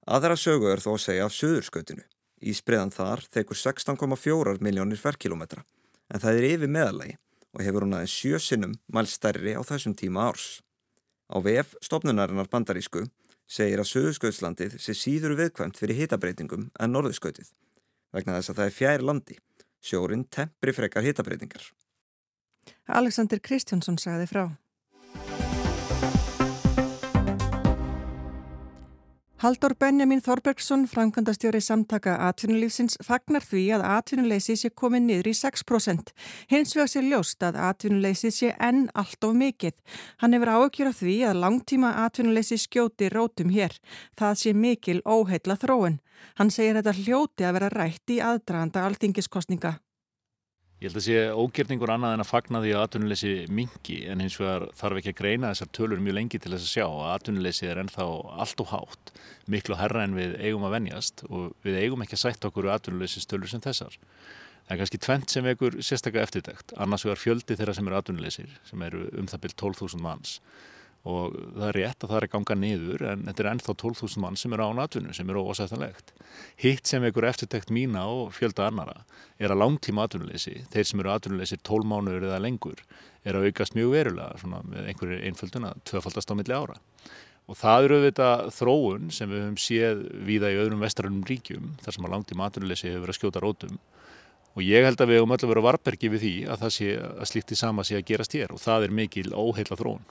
Aðra 0.06 0.36
sögu 0.38 0.70
er 0.72 0.82
þó 0.84 0.92
að 0.94 1.02
segja 1.04 1.26
af 1.26 1.34
söðurskautinu. 1.36 2.04
Ísbreiðan 2.38 2.94
þar 2.94 3.24
þekur 3.34 3.58
16,4 3.58 4.58
miljónir 4.62 5.00
ferkilometra 5.00 5.64
en 6.08 6.22
það 6.22 6.38
er 6.38 6.46
yfir 6.52 6.70
meðalagi 6.70 7.16
og 7.56 7.64
hefur 7.64 7.84
hún 7.84 7.96
aðeins 7.96 8.14
sjö 8.14 8.38
sinnum 8.42 8.76
mælst 8.94 9.18
stærri 9.18 9.56
á 9.58 9.62
þessum 9.66 9.96
tíma 9.98 10.28
árs. 10.30 10.60
Á 11.28 11.36
VF 11.42 11.74
stopnunarinnar 11.84 12.48
bandarísku 12.52 13.08
segir 13.48 13.82
að 13.82 13.90
söðurskautslandið 13.90 14.78
sé 14.80 14.94
síður 14.96 15.34
viðkvæmt 15.40 15.80
fyrir 15.80 15.98
hitabreitingum 16.02 16.68
en 16.78 16.94
norðurskautið 16.94 17.50
vegna 18.14 18.38
þess 18.38 18.52
að 18.52 18.60
það 18.60 18.70
er 18.70 18.76
fjær 18.78 19.04
landi. 19.04 19.36
Sjórin 19.78 20.24
tempri 20.30 20.74
frekar 20.74 21.04
hitabreitingar. 21.06 21.62
Alexander 22.88 23.40
Kristjánsson 23.40 23.98
sagði 24.00 24.26
frá. 24.30 24.44
Haldur 29.38 29.76
Benjamin 29.78 30.18
Þorbergsson, 30.18 30.88
framkvæmdastjóri 30.90 31.60
samtaka 31.62 32.16
atvinnulífsins, 32.26 32.96
fagnar 33.06 33.44
því 33.46 33.60
að 33.76 33.84
atvinnuleysi 33.86 34.56
sé 34.58 34.70
komið 34.74 35.04
niður 35.04 35.28
í 35.30 35.34
6%. 35.38 36.10
Hins 36.50 36.74
vegar 36.74 36.90
sé 36.90 37.04
ljóst 37.06 37.46
að 37.46 37.60
atvinnuleysi 37.68 38.32
sé 38.34 38.50
enn 38.58 38.88
allt 38.98 39.28
of 39.28 39.38
mikill. 39.38 39.76
Hann 40.18 40.34
hefur 40.34 40.50
áökjur 40.56 40.90
af 40.90 40.98
því 41.04 41.16
að 41.30 41.42
langtíma 41.46 41.94
atvinnuleysi 42.08 42.58
skjóti 42.64 43.12
rótum 43.14 43.54
hér. 43.54 43.78
Það 44.18 44.38
sé 44.42 44.58
mikil 44.58 45.04
óheitla 45.06 45.54
þróun. 45.62 46.00
Hann 46.42 46.50
segir 46.50 46.80
þetta 46.80 46.98
hljóti 46.98 47.46
að 47.46 47.60
vera 47.60 47.74
rætt 47.78 48.10
í 48.10 48.18
aðdraganda 48.18 48.88
alþingiskostninga. 48.90 49.78
Ég 50.78 50.86
held 50.86 50.98
að 51.00 51.06
sé 51.08 51.22
ógerningur 51.34 51.90
annað 51.90 52.12
en 52.14 52.22
að 52.22 52.28
fagna 52.28 52.58
því 52.62 52.72
að 52.76 52.84
atvinnuleysi 52.84 53.30
mingi 53.50 53.96
en 54.12 54.20
hins 54.22 54.36
vegar 54.38 54.68
þarf 54.78 55.00
ekki 55.00 55.10
að 55.10 55.16
greina 55.18 55.50
þessar 55.50 55.70
tölur 55.74 56.02
mjög 56.04 56.14
lengi 56.14 56.38
til 56.38 56.52
þess 56.52 56.68
að 56.68 56.70
sjá 56.70 56.84
að 56.86 57.14
atvinnuleysi 57.16 57.66
er 57.66 57.80
ennþá 57.82 58.06
allt 58.44 58.62
og 58.62 58.70
hátt, 58.70 59.10
miklu 59.50 59.78
herra 59.80 60.04
en 60.06 60.14
við 60.14 60.36
eigum 60.38 60.68
að 60.68 60.76
venjast 60.76 61.24
og 61.26 61.50
við 61.66 61.80
eigum 61.80 62.06
ekki 62.06 62.14
að 62.14 62.22
sætta 62.22 62.52
okkur 62.52 62.70
atvinnuleysi 62.76 63.24
stölur 63.24 63.50
sem 63.50 63.64
þessar. 63.64 63.98
Það 64.68 64.76
er 64.76 64.80
kannski 64.84 65.02
tvent 65.02 65.34
sem 65.34 65.50
vekur 65.50 65.80
sérstaklega 65.82 66.28
eftirtækt, 66.28 66.76
annars 66.78 67.08
vegar 67.08 67.24
fjöldi 67.24 67.58
þeirra 67.58 67.74
sem 67.74 67.90
eru 67.90 67.98
atvinnuleysir, 67.98 68.54
sem 68.70 68.86
eru 68.86 69.08
um 69.18 69.26
það 69.26 69.48
byrj 69.48 69.58
12.000 69.64 70.04
manns 70.04 70.38
og 71.08 71.36
það 71.56 71.66
er 71.68 71.76
rétt 71.78 72.04
að 72.04 72.10
það 72.10 72.18
er 72.18 72.26
að 72.26 72.32
ganga 72.34 72.56
niður 72.58 73.04
en 73.12 73.22
þetta 73.28 73.44
er 73.44 73.48
ennþá 73.52 73.74
12.000 73.82 74.22
mann 74.24 74.38
sem 74.38 74.54
eru 74.54 74.66
án 74.68 74.82
atvinnu 74.82 75.14
sem 75.16 75.30
eru 75.32 75.44
ósættanlegt. 75.48 76.12
Hitt 76.60 76.90
sem 76.90 77.04
einhver 77.06 77.28
eftirtekt 77.30 77.72
mína 77.72 78.04
og 78.12 78.34
fjölda 78.36 78.68
annara 78.68 79.04
er 79.40 79.54
að 79.54 79.62
langtíma 79.62 80.04
atvinnuleysi, 80.04 80.66
þeir 80.72 80.90
sem 80.90 81.02
eru 81.02 81.14
atvinnuleysi 81.14 81.60
12 81.64 81.88
mánuður 81.88 82.28
eða 82.28 82.42
lengur 82.44 82.82
er 83.24 83.38
að 83.38 83.48
aukast 83.48 83.76
mjög 83.78 83.94
verulega 83.94 84.42
svona, 84.42 84.60
með 84.68 84.92
einhverju 84.92 85.20
einfölduna, 85.30 85.72
tvöfaldast 85.88 86.32
á 86.32 86.34
milli 86.38 86.56
ára. 86.56 86.78
Og 87.48 87.56
það 87.56 87.86
eru 87.86 87.98
auðvitað 87.98 88.48
þróun 88.58 89.12
sem 89.14 89.30
við 89.32 89.44
höfum 89.46 89.60
séð 89.64 90.02
víða 90.28 90.52
í 90.52 90.58
öðrum 90.60 90.84
vestrarunum 90.84 91.24
ríkjum 91.28 91.70
þar 91.80 91.96
sem 91.96 92.08
að 92.08 92.14
langtíma 92.16 92.50
atvinnuleysi 92.50 92.90
hefur 92.90 93.06
verið 93.06 93.14
að 93.14 93.20
skjóta 93.22 93.44
rótum 93.44 93.78
og 94.58 94.64
ég 94.66 94.84
held 94.84 95.00
að 95.00 95.12
við 95.12 95.20
höfum 95.20 95.34
öll 95.36 95.44
að 95.44 95.50
vera 95.52 95.66
varbergi 95.68 96.08
við 96.12 96.24
því 96.24 96.34
að 96.50 96.62
það 96.64 96.72
sé 96.74 96.94
að 96.98 97.26
slíkti 97.30 97.58
sama 97.58 97.84
sé 97.86 97.94
að 97.94 98.08
gerast 98.10 98.34
hér 98.34 98.54
og 98.54 98.60
það 98.60 98.88
er 98.88 98.96
mikil 99.00 99.28
óheila 99.30 99.78
þróun. 99.78 100.02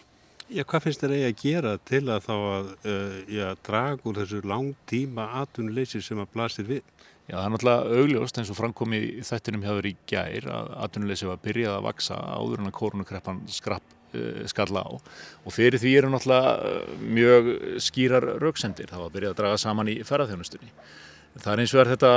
Já, 0.48 0.62
hvað 0.64 0.86
finnst 0.86 1.02
þér 1.04 1.12
eigi 1.12 1.26
að 1.28 1.42
gera 1.42 1.72
til 1.84 2.00
að 2.08 2.22
þá 2.24 2.36
að 2.40 2.68
uh, 2.88 3.48
draga 3.68 4.08
úr 4.08 4.20
þessu 4.22 4.38
langtíma 4.48 5.26
atvinnuleysi 5.42 6.00
sem 6.06 6.22
að 6.24 6.30
blasir 6.38 6.70
við? 6.70 6.86
Já, 7.28 7.34
það 7.34 7.42
er 7.42 7.52
náttúrulega 7.52 7.98
augljóst 8.00 8.40
eins 8.40 8.52
og 8.54 8.56
framkomi 8.56 9.02
þettinum 9.28 9.66
hjá 9.66 9.74
þér 9.74 9.90
í 9.90 9.94
gær 10.08 10.48
að 10.56 10.72
atvinnuleysi 10.86 11.28
var 11.28 11.42
byrjað 11.44 11.76
að 11.76 11.88
vaksa 11.90 12.22
áður 12.32 12.64
en 12.64 12.72
að 12.72 12.76
koronakreppan 12.80 13.44
skrapp 13.52 13.92
uh, 14.16 14.40
skalla 14.48 14.86
á 14.88 14.90
og 14.96 15.52
fyrir 15.52 15.84
því 15.84 15.96
eru 16.00 16.14
náttúrulega 16.16 16.56
uh, 16.56 16.96
mjög 17.20 17.52
skýrar 17.84 18.32
rauksendir. 18.40 18.88
Það 18.88 19.04
var 19.04 19.16
byrjað 19.18 19.36
að 19.36 19.40
draga 19.42 19.62
saman 19.66 19.92
í 19.92 20.00
ferðarþjónustunni. 20.08 20.72
Það 21.36 21.52
er 21.52 21.66
eins 21.66 21.76
og 21.76 21.84
er 21.84 21.92
þetta 21.98 22.14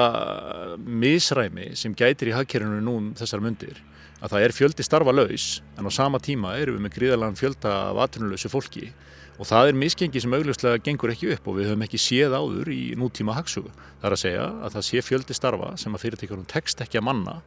misræmi 0.87 1.73
sem 1.83 1.99
gætir 1.99 2.31
í 2.31 2.39
hagkerinu 2.39 2.79
nú 2.79 3.01
um 3.01 3.11
þessar 3.19 3.43
myndir 3.43 3.83
að 4.21 4.35
það 4.35 4.45
er 4.45 4.57
fjöldi 4.57 4.85
starfa 4.85 5.15
laus 5.15 5.47
en 5.79 5.89
á 5.89 5.91
sama 5.93 6.21
tíma 6.23 6.57
eru 6.61 6.77
við 6.77 6.85
með 6.85 6.97
gríðarlegan 6.97 7.39
fjölda 7.41 7.73
af 7.91 8.03
atvinnulösu 8.07 8.51
fólki 8.53 8.91
og 9.41 9.49
það 9.49 9.71
er 9.71 9.79
miskengi 9.81 10.21
sem 10.21 10.35
augljóslega 10.37 10.83
gengur 10.85 11.15
ekki 11.15 11.31
upp 11.33 11.49
og 11.49 11.57
við 11.57 11.71
höfum 11.71 11.87
ekki 11.87 12.01
séð 12.01 12.37
áður 12.37 12.69
í 12.75 12.83
nútíma 13.01 13.33
hagsugu. 13.39 13.71
Það 13.73 14.09
er 14.09 14.17
að 14.17 14.21
segja 14.21 14.45
að 14.51 14.75
það 14.77 14.87
sé 14.91 15.03
fjöldi 15.07 15.37
starfa 15.37 15.71
sem 15.81 15.97
að 15.97 16.05
fyrirtækjum 16.05 16.45
tekst 16.51 16.83
ekki 16.85 17.01
að 17.01 17.07
manna 17.09 17.39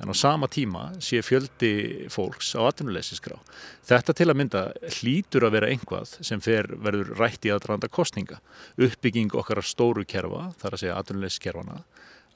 en 0.00 0.08
á 0.08 0.14
sama 0.16 0.48
tíma 0.48 0.86
sé 1.04 1.20
fjöldi 1.20 2.08
fólks 2.10 2.54
á 2.56 2.64
atvinnuleysinskrá. 2.70 3.36
Þetta 3.84 4.16
til 4.16 4.30
að 4.32 4.38
mynda 4.40 4.62
hlýtur 4.96 5.44
að 5.44 5.58
vera 5.58 5.68
einhvað 5.68 6.16
sem 6.24 6.40
fer 6.40 6.72
verður 6.72 7.12
rætt 7.20 7.44
í 7.44 7.52
aðranda 7.52 7.92
kostninga. 7.92 8.40
Uppbygging 8.80 9.36
okkar 9.36 9.60
stóru 9.60 10.06
kerfa, 10.08 10.48
það 10.56 10.70
er 10.70 10.78
að 10.78 10.84
segja 10.86 11.00
atvinnuleysinskerfana 11.02 11.82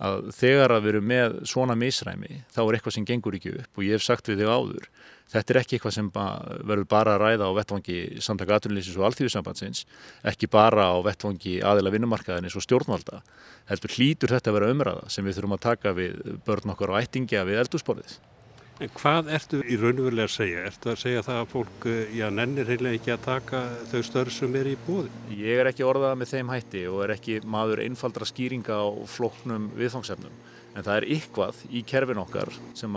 að 0.03 0.31
þegar 0.37 0.75
að 0.77 0.83
við 0.85 0.93
erum 0.95 1.11
með 1.13 1.37
svona 1.49 1.77
misræmi 1.79 2.43
þá 2.53 2.61
er 2.67 2.79
eitthvað 2.79 2.97
sem 2.99 3.07
gengur 3.09 3.37
ekki 3.39 3.55
upp 3.63 3.79
og 3.79 3.87
ég 3.87 3.97
hef 3.97 4.05
sagt 4.05 4.29
við 4.29 4.43
þig 4.43 4.53
áður 4.53 4.89
þetta 5.33 5.53
er 5.53 5.61
ekki 5.63 5.77
eitthvað 5.77 5.97
sem 5.97 6.11
verður 6.13 6.87
bara 6.91 7.17
að 7.17 7.23
ræða 7.25 7.49
á 7.51 7.57
vettvangi 7.57 7.99
samtaka 8.23 8.59
aðtunlýsins 8.59 8.99
og 9.01 9.09
alþjóðsambandsins 9.09 9.83
ekki 10.33 10.51
bara 10.53 10.91
á 10.93 10.97
vettvangi 11.07 11.59
aðila 11.67 11.93
vinnumarkaðin 11.95 12.47
eins 12.47 12.59
og 12.59 12.65
stjórnvalda. 12.67 13.23
Heldur 13.71 13.97
hlýtur 13.97 14.37
þetta 14.37 14.53
að 14.53 14.59
vera 14.61 14.71
umræða 14.75 15.11
sem 15.11 15.27
við 15.27 15.41
þurfum 15.41 15.59
að 15.59 15.67
taka 15.67 15.95
við 15.97 16.39
börn 16.47 16.75
okkar 16.77 16.95
á 16.95 17.01
ættingja 17.03 17.47
við 17.49 17.65
eldursporðið 17.65 18.19
En 18.77 18.91
hvað 18.93 19.31
ertu 19.33 19.63
í 19.65 19.77
raunverulega 19.81 20.29
að 20.29 20.35
segja? 20.35 20.63
Ertu 20.69 20.91
að 20.93 20.99
segja 21.01 21.23
það 21.25 21.39
að 21.41 21.47
fólk, 21.49 21.85
eh, 21.89 22.11
já, 22.13 22.27
nennir 22.29 22.69
heimlega 22.69 22.99
ekki 22.99 23.13
að 23.15 23.23
taka 23.25 23.61
þau 23.89 24.03
störf 24.05 24.33
sem 24.37 24.55
er 24.55 24.69
í 24.69 24.77
bóði? 24.77 25.09
Ég 25.33 25.63
er 25.63 25.71
ekki 25.71 25.87
orðað 25.87 26.19
með 26.21 26.29
þeim 26.35 26.53
hætti 26.53 26.83
og 26.93 27.05
er 27.05 27.15
ekki 27.17 27.41
maður 27.41 27.81
einfaldra 27.87 28.29
skýringa 28.29 28.77
á 28.77 28.87
floknum 29.09 29.71
viðfangsefnum. 29.79 30.37
En 30.77 30.85
það 30.85 30.97
er 30.97 31.09
ykkvað 31.17 31.55
í 31.73 31.85
kerfin 31.89 32.21
okkar 32.21 32.53
sem 32.75 32.93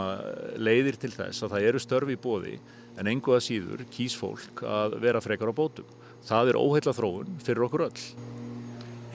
leiðir 0.60 1.00
til 1.00 1.12
þess 1.16 1.44
að 1.44 1.56
það 1.56 1.68
eru 1.72 1.80
störf 1.80 2.12
í 2.12 2.20
bóði 2.20 2.60
en 3.00 3.08
enguða 3.08 3.40
síður 3.40 3.88
kýs 3.88 4.20
fólk 4.20 4.60
að 4.68 5.00
vera 5.00 5.24
frekar 5.24 5.48
á 5.48 5.56
bótum. 5.56 5.88
Það 6.28 6.50
er 6.50 6.60
óheila 6.60 6.92
þróun 6.92 7.40
fyrir 7.40 7.64
okkur 7.64 7.88
öll. 7.88 8.02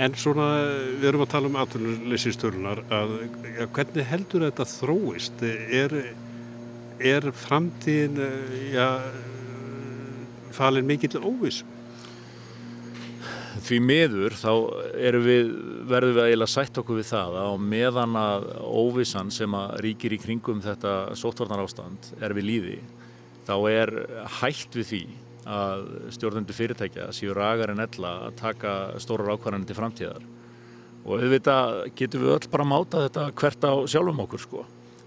En 0.00 0.16
svona, 0.16 0.64
við 0.96 1.10
erum 1.12 1.22
að 1.22 1.34
tala 1.36 1.46
um 1.46 1.56
aðtunleysistölunar, 1.60 2.80
að 2.88 3.12
ja, 3.60 3.66
hvernig 3.68 4.08
heldur 4.08 4.48
þetta 4.48 4.64
þróist? 4.66 5.44
Er 5.44 5.92
er 7.04 7.28
framtíðin 7.36 8.18
eh, 8.24 8.58
ja, 8.74 8.88
falin 10.54 10.88
mikill 10.88 11.20
óvís? 11.20 11.62
Því 13.64 13.78
miður 13.80 14.34
þá 14.36 14.50
við, 15.24 15.50
verðum 15.88 16.16
við 16.16 16.22
að 16.24 16.30
eiginlega 16.30 16.52
sætt 16.52 16.80
okkur 16.80 16.98
við 16.98 17.08
það 17.12 17.36
að 17.40 17.54
meðan 17.64 18.16
að 18.18 18.48
óvissan 18.66 19.30
sem 19.32 19.56
að 19.56 19.76
ríkir 19.86 20.16
í 20.16 20.20
kringum 20.20 20.62
þetta 20.64 21.14
sótvarnar 21.16 21.62
ástand 21.64 22.10
er 22.20 22.34
við 22.36 22.48
líði 22.50 22.78
þá 23.46 23.54
er 23.70 23.94
hægt 24.40 24.76
við 24.76 24.90
því 24.90 25.02
að 25.44 25.82
stjórnendur 26.16 26.56
fyrirtækja 26.56 27.10
séu 27.12 27.34
ragar 27.36 27.72
en 27.74 27.84
ella 27.84 28.14
að 28.28 28.38
taka 28.40 28.72
stórar 29.02 29.34
ákvarðanir 29.36 29.68
til 29.68 29.76
framtíðar 29.78 30.24
og 31.04 31.20
auðvitað 31.20 31.74
getum 31.98 32.24
við 32.24 32.36
öll 32.38 32.52
bara 32.52 32.68
máta 32.68 33.04
þetta 33.04 33.26
hvert 33.36 33.66
á 33.68 33.72
sjálfum 33.92 34.24
okkur 34.24 34.44
sko 34.44 34.64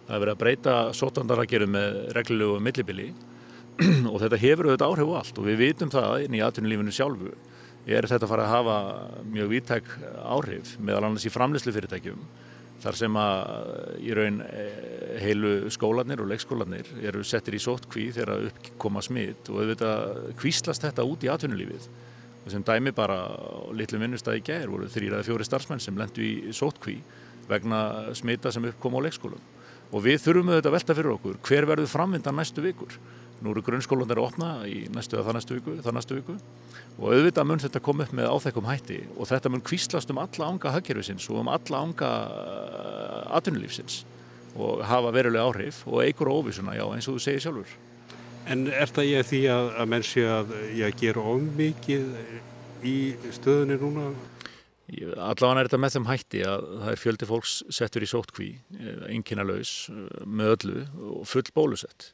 Það 0.08 0.16
er 0.16 0.24
verið 0.24 0.34
að 0.34 0.42
breyta 0.42 0.74
sótandaragerum 0.96 1.74
með 1.76 1.98
reglulegu 2.16 2.60
millibili. 2.64 3.08
Og 4.14 4.18
þetta 4.24 4.40
hefur 4.40 4.70
auðvitað 4.70 4.88
áhrif 4.88 5.12
á 5.12 5.16
allt. 5.20 5.40
Og 5.42 5.48
við 5.50 5.62
vitum 5.66 5.92
það 5.92 6.26
inn 6.26 6.38
í 6.38 6.44
atvinnulífinu 6.46 6.96
sjálfu 6.96 7.34
er 7.88 8.08
þetta 8.08 8.28
að 8.28 8.32
fara 8.34 8.46
að 8.48 8.54
hafa 8.54 8.78
mjög 9.32 9.50
vítæk 9.54 9.90
áhrif 10.28 10.74
meðal 10.84 11.06
annars 11.08 11.28
í 11.28 11.32
framleyslu 11.32 11.72
fyrirtækjum 11.72 12.26
þar 12.84 12.98
sem 13.00 13.16
að 13.20 14.02
í 14.04 14.12
raun 14.18 14.42
eh, 14.44 15.14
heilu 15.24 15.54
skólanir 15.74 16.22
og 16.22 16.28
leikskólanir 16.30 16.90
eru 17.10 17.24
settir 17.26 17.56
í 17.58 17.62
sótkví 17.64 18.10
þegar 18.18 18.50
uppkoma 18.50 19.02
smitt 19.06 19.50
og 19.50 19.64
auðvitað 19.64 20.34
kvíslast 20.42 20.84
þetta 20.84 21.08
út 21.08 21.24
í 21.26 21.32
atvinnulífið. 21.32 21.88
Og 22.44 22.54
sem 22.54 22.64
dæmi 22.64 22.94
bara 22.96 23.22
litlu 23.76 24.00
vinnustæði 24.04 24.44
gær 24.52 24.70
voru 24.72 24.92
þrýraði 24.92 25.28
fjóri 25.28 25.48
starfsmenn 25.48 25.84
sem 25.84 25.98
lendu 26.00 26.24
í 26.24 26.56
sótkví 26.56 27.00
vegna 27.48 28.14
smita 28.16 28.52
sem 28.54 28.68
uppkoma 28.70 29.00
á 29.00 29.06
leikskólan 29.08 29.44
og 29.92 30.04
við 30.04 30.20
þurfum 30.24 30.52
auðvitað 30.52 30.72
að 30.72 30.76
velta 30.78 30.98
fyrir 30.98 31.14
okkur 31.14 31.40
hver 31.48 31.68
verður 31.70 31.92
framvindan 31.92 32.38
næstu 32.38 32.64
vikur? 32.66 32.98
Nú 33.38 33.52
eru 33.54 33.62
grunnskólanir 33.62 34.18
að 34.18 34.28
opna 34.32 34.50
í 34.66 34.88
næstu 34.90 35.20
að 35.20 35.28
það 35.28 35.36
næstu 35.38 35.58
viku, 35.60 35.74
það 35.86 35.94
næstu 35.94 36.16
viku. 36.18 36.36
Og 36.98 37.12
auðvitað 37.14 37.46
mun 37.46 37.62
þetta 37.62 37.82
koma 37.86 38.08
upp 38.08 38.14
með 38.18 38.30
áþekkum 38.34 38.70
hætti 38.70 38.98
og 39.14 39.30
þetta 39.30 39.52
mun 39.54 39.66
kvíslast 39.68 40.14
um 40.14 40.22
alla 40.24 40.48
ánga 40.48 40.72
hagkerfisins 40.74 41.28
og 41.30 41.44
um 41.44 41.52
alla 41.54 41.82
ánga 41.86 42.10
uh, 42.26 43.36
atvinnulífsins 43.38 44.00
og 44.58 44.82
hafa 44.90 45.12
verulega 45.14 45.46
áhrif 45.46 45.84
og 45.86 46.02
eigur 46.02 46.32
óvísuna, 46.34 46.74
já 46.74 46.82
eins 46.88 47.06
og 47.06 47.20
þú 47.20 47.26
segir 47.28 47.46
sjálfur. 47.46 47.76
En 48.50 48.66
er 48.72 48.90
það 48.90 49.12
ég 49.12 49.30
því 49.30 49.44
að, 49.54 49.70
að 49.78 49.92
menn 49.94 50.08
sé 50.08 50.26
að 50.26 50.56
ég 50.80 50.98
gera 50.98 51.28
ómikið 51.36 52.10
í 52.88 52.98
stöðunni 53.38 53.78
núna? 53.84 54.10
Allavega 54.88 55.60
er 55.60 55.68
þetta 55.68 55.80
með 55.84 55.96
þeim 55.98 56.06
hætti 56.08 56.42
að 56.48 56.66
það 56.72 56.90
er 56.94 57.02
fjöldi 57.02 57.28
fólks 57.28 57.56
settur 57.76 58.06
í 58.06 58.08
sótkví, 58.08 58.48
einkina 59.12 59.44
eh, 59.44 59.60
eh, 59.60 60.24
með 60.24 60.54
öllu 60.54 60.84
og 61.12 61.28
full 61.28 61.44
bólusett. 61.56 62.14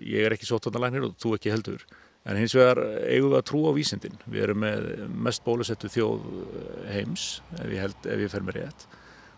Ég 0.00 0.24
er 0.24 0.34
ekki 0.34 0.48
sótvandarlæknir 0.48 1.04
og 1.04 1.18
þú 1.20 1.34
ekki 1.36 1.52
heldur. 1.52 1.84
En 2.24 2.40
hins 2.40 2.54
vegar 2.56 2.80
eigum 3.04 3.34
við 3.34 3.38
að 3.42 3.46
trúa 3.50 3.74
á 3.74 3.76
vísindin. 3.76 4.16
Við 4.24 4.46
erum 4.46 4.62
með 4.64 4.86
mest 5.26 5.44
bólusettu 5.44 5.92
þjóð 5.92 6.24
eh, 6.24 6.92
heims, 6.94 7.26
ef 7.58 7.68
ég, 7.68 7.82
held, 7.84 8.08
ef 8.08 8.24
ég 8.24 8.32
fer 8.32 8.46
með 8.46 8.60
rétt. 8.62 8.86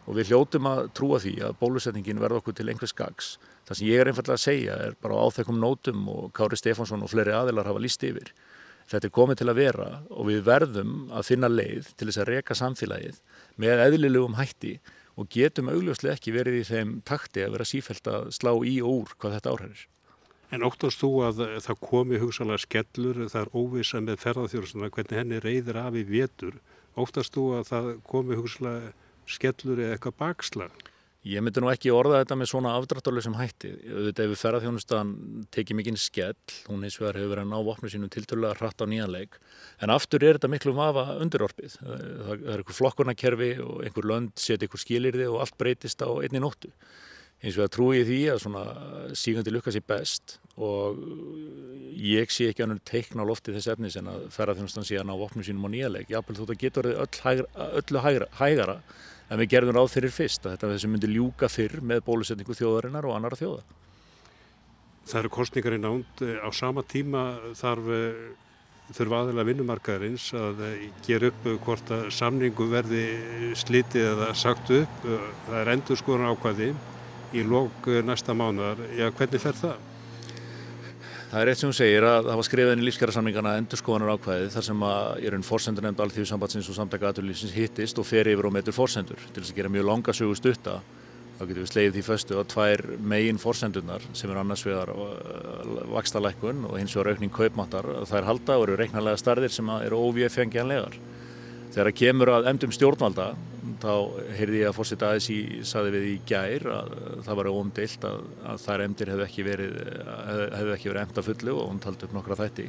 Og 0.07 0.15
við 0.21 0.31
hljótum 0.31 0.71
að 0.71 0.85
trúa 0.95 1.19
því 1.19 1.35
að 1.43 1.57
bólusetningin 1.59 2.23
verða 2.23 2.39
okkur 2.39 2.55
til 2.55 2.69
einhvers 2.71 2.95
gags. 2.95 3.33
Það 3.67 3.81
sem 3.81 3.91
ég 3.91 3.99
er 3.99 4.13
einfallega 4.13 4.39
að 4.39 4.45
segja 4.45 4.79
er 4.87 4.95
bara 5.03 5.19
á 5.19 5.27
áþekkum 5.27 5.59
nótum 5.59 6.07
og 6.13 6.31
Kári 6.39 6.55
Stefánsson 6.61 7.03
og 7.03 7.11
fleiri 7.11 7.35
aðilar 7.35 7.67
hafa 7.67 7.83
líst 7.83 8.07
yfir 8.07 8.31
Þetta 8.87 9.09
er 9.09 9.15
komið 9.15 9.41
til 9.41 9.49
að 9.51 9.59
vera 9.59 9.89
og 10.15 10.29
við 10.29 10.45
verðum 10.47 10.95
að 11.11 11.27
finna 11.27 11.51
leið 11.51 11.91
til 11.99 12.07
þess 12.07 12.23
að 12.23 12.31
reyka 12.31 12.55
samfélagið 12.55 13.19
með 13.59 13.83
eðlilegum 13.87 14.39
hætti 14.39 14.77
og 15.17 15.29
getum 15.33 15.73
augljóslega 15.73 16.15
ekki 16.15 16.35
verið 16.37 16.61
í 16.61 16.65
þeim 16.69 16.97
takti 17.09 17.43
að 17.43 17.57
vera 17.57 17.67
sífælt 17.67 18.11
að 18.13 18.31
slá 18.37 18.53
í 18.63 18.77
og 18.85 18.93
úr 18.93 19.15
hvað 19.17 19.39
þetta 19.39 19.55
áhærir. 19.55 19.85
En 20.55 20.63
óttast 20.63 21.03
þú 21.03 21.11
að 21.27 21.41
það 21.65 21.81
komi 21.83 22.21
hugsalega 22.23 22.63
skellur, 22.63 23.25
það 23.33 23.41
er 23.41 23.55
óvisa 23.59 24.03
með 24.05 24.21
ferðarþjóðsuna, 24.23 24.91
hvernig 24.95 25.19
henni 25.19 25.41
reyðir 25.43 25.81
af 25.83 25.97
í 25.99 26.05
vetur. 26.07 26.61
Óttast 26.95 27.35
þú 27.35 27.47
að 27.59 27.71
það 27.73 27.89
komi 28.07 28.39
hugsalega 28.39 28.93
skellur 29.27 29.83
eða 29.83 29.97
eitthvað 29.97 30.21
bakslag? 30.23 30.85
Ég 31.27 31.43
myndi 31.43 31.59
nú 31.59 31.67
ekki 31.73 31.91
orða 31.91 32.21
þetta 32.21 32.37
með 32.39 32.49
svona 32.53 32.73
afdráttarlega 32.79 33.27
sem 33.27 33.35
hætti. 33.35 33.73
Auðvitað 33.91 34.27
ef 34.29 34.31
við 34.31 34.41
ferðarþjónustan 34.45 35.09
tekið 35.57 35.79
mikinn 35.81 35.99
skell, 35.99 36.37
hún 36.69 36.85
og 36.87 36.93
það 36.95 37.19
hefur 37.19 37.33
verið 37.33 37.43
að 37.43 37.51
ná 37.51 37.57
vopnu 37.67 37.91
sínum 37.91 38.13
tiltölulega 38.15 38.59
hratt 38.61 38.79
á 38.79 38.87
nýjanleik. 38.87 39.35
En 39.83 39.91
aftur 39.91 40.23
er 40.23 40.39
þetta 40.39 40.53
miklu 40.53 40.75
mafa 40.77 41.17
undirorpið. 41.19 41.81
Það 41.81 42.31
er 42.37 42.61
einhver 42.61 42.79
flokkurnakerfi 42.79 43.51
og 43.65 43.83
einhver 43.83 44.07
lönd 44.07 44.39
setja 44.39 44.69
einhver 44.69 44.85
skilirði 44.85 45.27
og 45.33 45.43
allt 45.43 45.59
breytist 45.59 46.07
á 46.07 46.11
einni 46.15 46.43
nóttu. 46.45 46.71
eins 47.43 47.59
og 47.59 47.67
að 47.67 47.75
trúi 47.75 48.05
því 48.07 48.21
að 48.33 48.39
svona 48.41 48.63
sígandi 49.13 49.53
lukka 49.53 49.75
sér 49.75 49.85
best 49.85 50.39
og 50.57 50.97
ég 52.01 52.31
sé 52.33 52.47
ekki 52.49 52.65
annir 52.65 52.79
teikna 52.89 53.27
á 53.27 53.29
lofti 53.29 53.53
þess 53.53 53.69
efnis 53.75 53.99
en 54.01 54.09
að 54.09 54.31
ferðarþjónustan 54.33 54.87
sé 54.89 54.97
að 54.97 55.11
ná 55.11 55.15
opnum 55.19 55.45
sínum 55.45 55.69
á 55.69 55.71
nýjaleg. 55.75 56.09
Jápil 56.09 56.39
en 59.31 59.41
við 59.43 59.51
gerðum 59.55 59.77
ráð 59.77 59.93
fyrir 59.97 60.15
fyrst 60.15 60.47
að 60.47 60.57
þetta 60.57 60.91
myndi 60.93 61.11
ljúka 61.11 61.51
fyrr 61.51 61.81
með 61.83 62.05
bólusetningu 62.07 62.57
þjóðarinnar 62.57 63.09
og 63.09 63.17
annara 63.17 63.39
þjóða. 63.39 63.63
Það 65.07 65.21
eru 65.21 65.33
kostningar 65.37 65.77
í 65.77 65.81
nánd. 65.83 66.23
Á 66.43 66.49
sama 66.55 66.83
tíma 66.87 67.25
þarf 67.59 67.91
þurfa 68.95 69.21
aðeins 69.23 69.49
vinnumarkaðarins 69.49 70.27
að 70.39 70.63
gera 71.07 71.31
upp 71.33 71.49
hvort 71.67 71.91
að 71.95 72.09
samningu 72.15 72.69
verði 72.71 73.05
slitið 73.59 74.13
eða 74.13 74.31
sagt 74.39 74.71
upp. 74.75 75.03
Það 75.47 75.59
er 75.63 75.73
endur 75.75 76.01
skoðan 76.01 76.31
ákvæði 76.35 76.71
í 77.35 77.45
lók 77.47 77.91
næsta 78.07 78.35
mánar. 78.35 78.83
Já, 78.95 79.11
hvernig 79.11 79.43
fer 79.43 79.59
það? 79.59 79.85
Það 81.37 81.43
er 81.45 81.51
eitt 81.53 81.61
sem 81.61 81.69
hún 81.69 81.77
segir 81.77 82.05
að 82.09 82.27
það 82.31 82.39
var 82.39 82.47
skrifið 82.47 82.71
inn 82.73 82.81
í 82.81 82.85
lífskjærasamningana 82.87 83.51
endur 83.61 83.77
skoðanar 83.77 84.15
ákvæði 84.17 84.45
þar 84.55 84.65
sem 84.65 84.85
að 84.87 85.09
er 85.29 85.35
einn 85.37 85.43
fórsendur 85.45 85.85
nefnd 85.85 85.99
alþjóðsambatsins 86.01 86.71
og 86.73 86.77
samtaka 86.79 87.11
aðurlýfsins 87.11 87.53
hittist 87.53 88.01
og 88.01 88.07
fer 88.09 88.31
yfir 88.33 88.49
og 88.49 88.55
metur 88.55 88.73
fórsendur 88.73 89.21
til 89.21 89.43
þess 89.43 89.53
að 89.53 89.59
gera 89.59 89.73
mjög 89.75 89.85
langa 89.85 90.15
sögu 90.17 90.39
stutta. 90.41 90.79
Þá 91.37 91.43
getur 91.43 91.61
við 91.61 91.69
sleið 91.75 91.91
því 91.93 92.05
föstu 92.07 92.39
að 92.41 92.49
tvær 92.55 92.85
megin 93.13 93.43
fórsendunar 93.43 94.07
sem 94.17 94.33
er 94.33 94.41
annars 94.41 94.65
vegar 94.65 94.95
uh, 94.95 95.83
vakstalækkun 95.99 96.65
og 96.71 96.79
hins 96.81 96.97
vegar 96.97 97.13
aukning 97.13 97.37
kaupmáttar 97.37 97.91
það 97.99 98.23
er 98.23 98.29
halda 98.31 98.57
og 98.57 98.65
eru 98.71 98.81
reiknarlega 98.81 99.21
starðir 99.21 99.53
sem 99.53 99.75
eru 99.77 100.01
óvíðfengjanlegar. 100.09 100.97
Þegar 101.77 101.93
að 101.93 101.99
kemur 102.01 102.33
að 102.39 102.49
emdum 102.55 102.73
stjórnvalda 102.73 103.35
þá 103.83 103.93
heyrði 104.39 104.61
ég 104.63 104.71
að 104.71 104.77
fórseta 104.77 105.11
aðeins 105.11 105.29
í 105.33 105.39
saði 105.67 105.93
við 105.95 106.07
í 106.11 106.15
gær 106.29 106.69
að 106.73 106.95
það 107.27 107.41
var 107.41 107.51
óumdeilt 107.53 108.07
að, 108.09 108.23
að 108.53 108.63
þær 108.65 108.85
emdir 108.87 109.13
hefðu 109.13 109.27
ekki 109.27 109.47
verið 109.47 109.75
hefðu 110.57 110.77
ekki 110.77 110.91
verið 110.93 111.03
emda 111.03 111.27
fullu 111.27 111.57
og 111.57 111.69
hún 111.71 111.83
taldi 111.85 112.09
upp 112.09 112.17
nokkra 112.17 112.39
þætti 112.41 112.69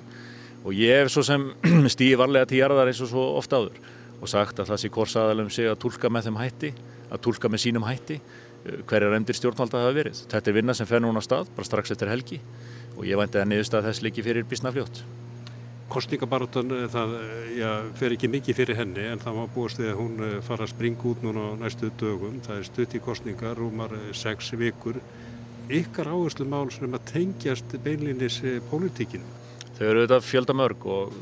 og 0.63 0.75
ég 0.75 1.03
hef 1.03 1.13
svo 1.13 1.23
sem 1.27 1.47
stýði 1.95 2.19
varlega 2.19 2.49
til 2.49 2.61
jarðar 2.61 2.91
eins 2.91 3.03
og 3.05 3.11
svo 3.13 3.25
ofta 3.39 3.61
áður 3.61 3.79
og 4.17 4.31
sagt 4.31 4.59
að 4.59 4.71
það 4.71 4.81
sé 4.83 4.91
korsaðalum 4.93 5.51
sig 5.53 5.69
að 5.69 5.79
tólka 5.83 6.11
með 6.11 6.29
þeim 6.29 6.41
hætti 6.41 6.73
að 7.07 7.23
tólka 7.27 7.51
með 7.51 7.63
sínum 7.63 7.87
hætti 7.87 8.19
hverjar 8.87 9.15
emdir 9.15 9.37
stjórnvalda 9.37 9.79
hafa 9.79 9.95
verið. 9.95 10.23
Þetta 10.27 10.51
er 10.51 10.55
vinna 10.57 10.75
sem 10.75 10.89
fer 10.89 11.03
núna 11.03 11.21
á 11.23 11.27
stað 11.27 11.51
bara 11.55 11.67
strax 11.69 11.93
eftir 11.93 12.11
helgi 12.11 12.41
og 12.97 13.05
ég 13.07 13.19
vænti 13.19 13.39
að 13.39 13.51
niðurstað 13.51 13.87
þess 13.87 14.03
líki 14.03 14.25
fyrir 14.25 14.47
bísnafljótt 14.49 15.03
Kostningabaróttan 15.87 16.71
eh, 16.75 16.85
það 16.91 17.13
eh, 17.21 17.45
já, 17.61 17.69
fer 17.95 18.15
ekki 18.17 18.29
mikið 18.31 18.59
fyrir 18.59 18.79
henni 18.81 19.05
en 19.07 19.21
það 19.23 19.39
var 19.39 19.53
búist 19.55 19.79
við 19.79 19.93
að 19.93 19.99
hún 20.01 20.23
eh, 20.25 20.35
fara 20.43 20.65
að 20.65 20.73
springa 20.73 21.07
út 21.07 21.23
núna 21.23 21.47
næstu 21.61 21.91
dögum. 22.01 22.41
Það 22.43 22.59
er 22.59 22.67
stutt 22.67 22.95
í 22.97 23.01
kostningar, 23.03 23.55
rúmar 23.59 23.95
sex 24.11 24.51
vikur. 24.59 24.99
Ykkar 25.71 26.11
áherslu 26.11 26.47
mál 26.47 26.67
sem 26.75 26.95
að 26.95 27.07
tengjast 27.11 27.75
beinlinis 27.83 28.39
pólitíkinu? 28.71 29.35
Þau 29.77 29.85
eru 29.85 30.01
auðvitað 30.01 30.25
fjöldamörg 30.25 30.85
og 30.89 31.17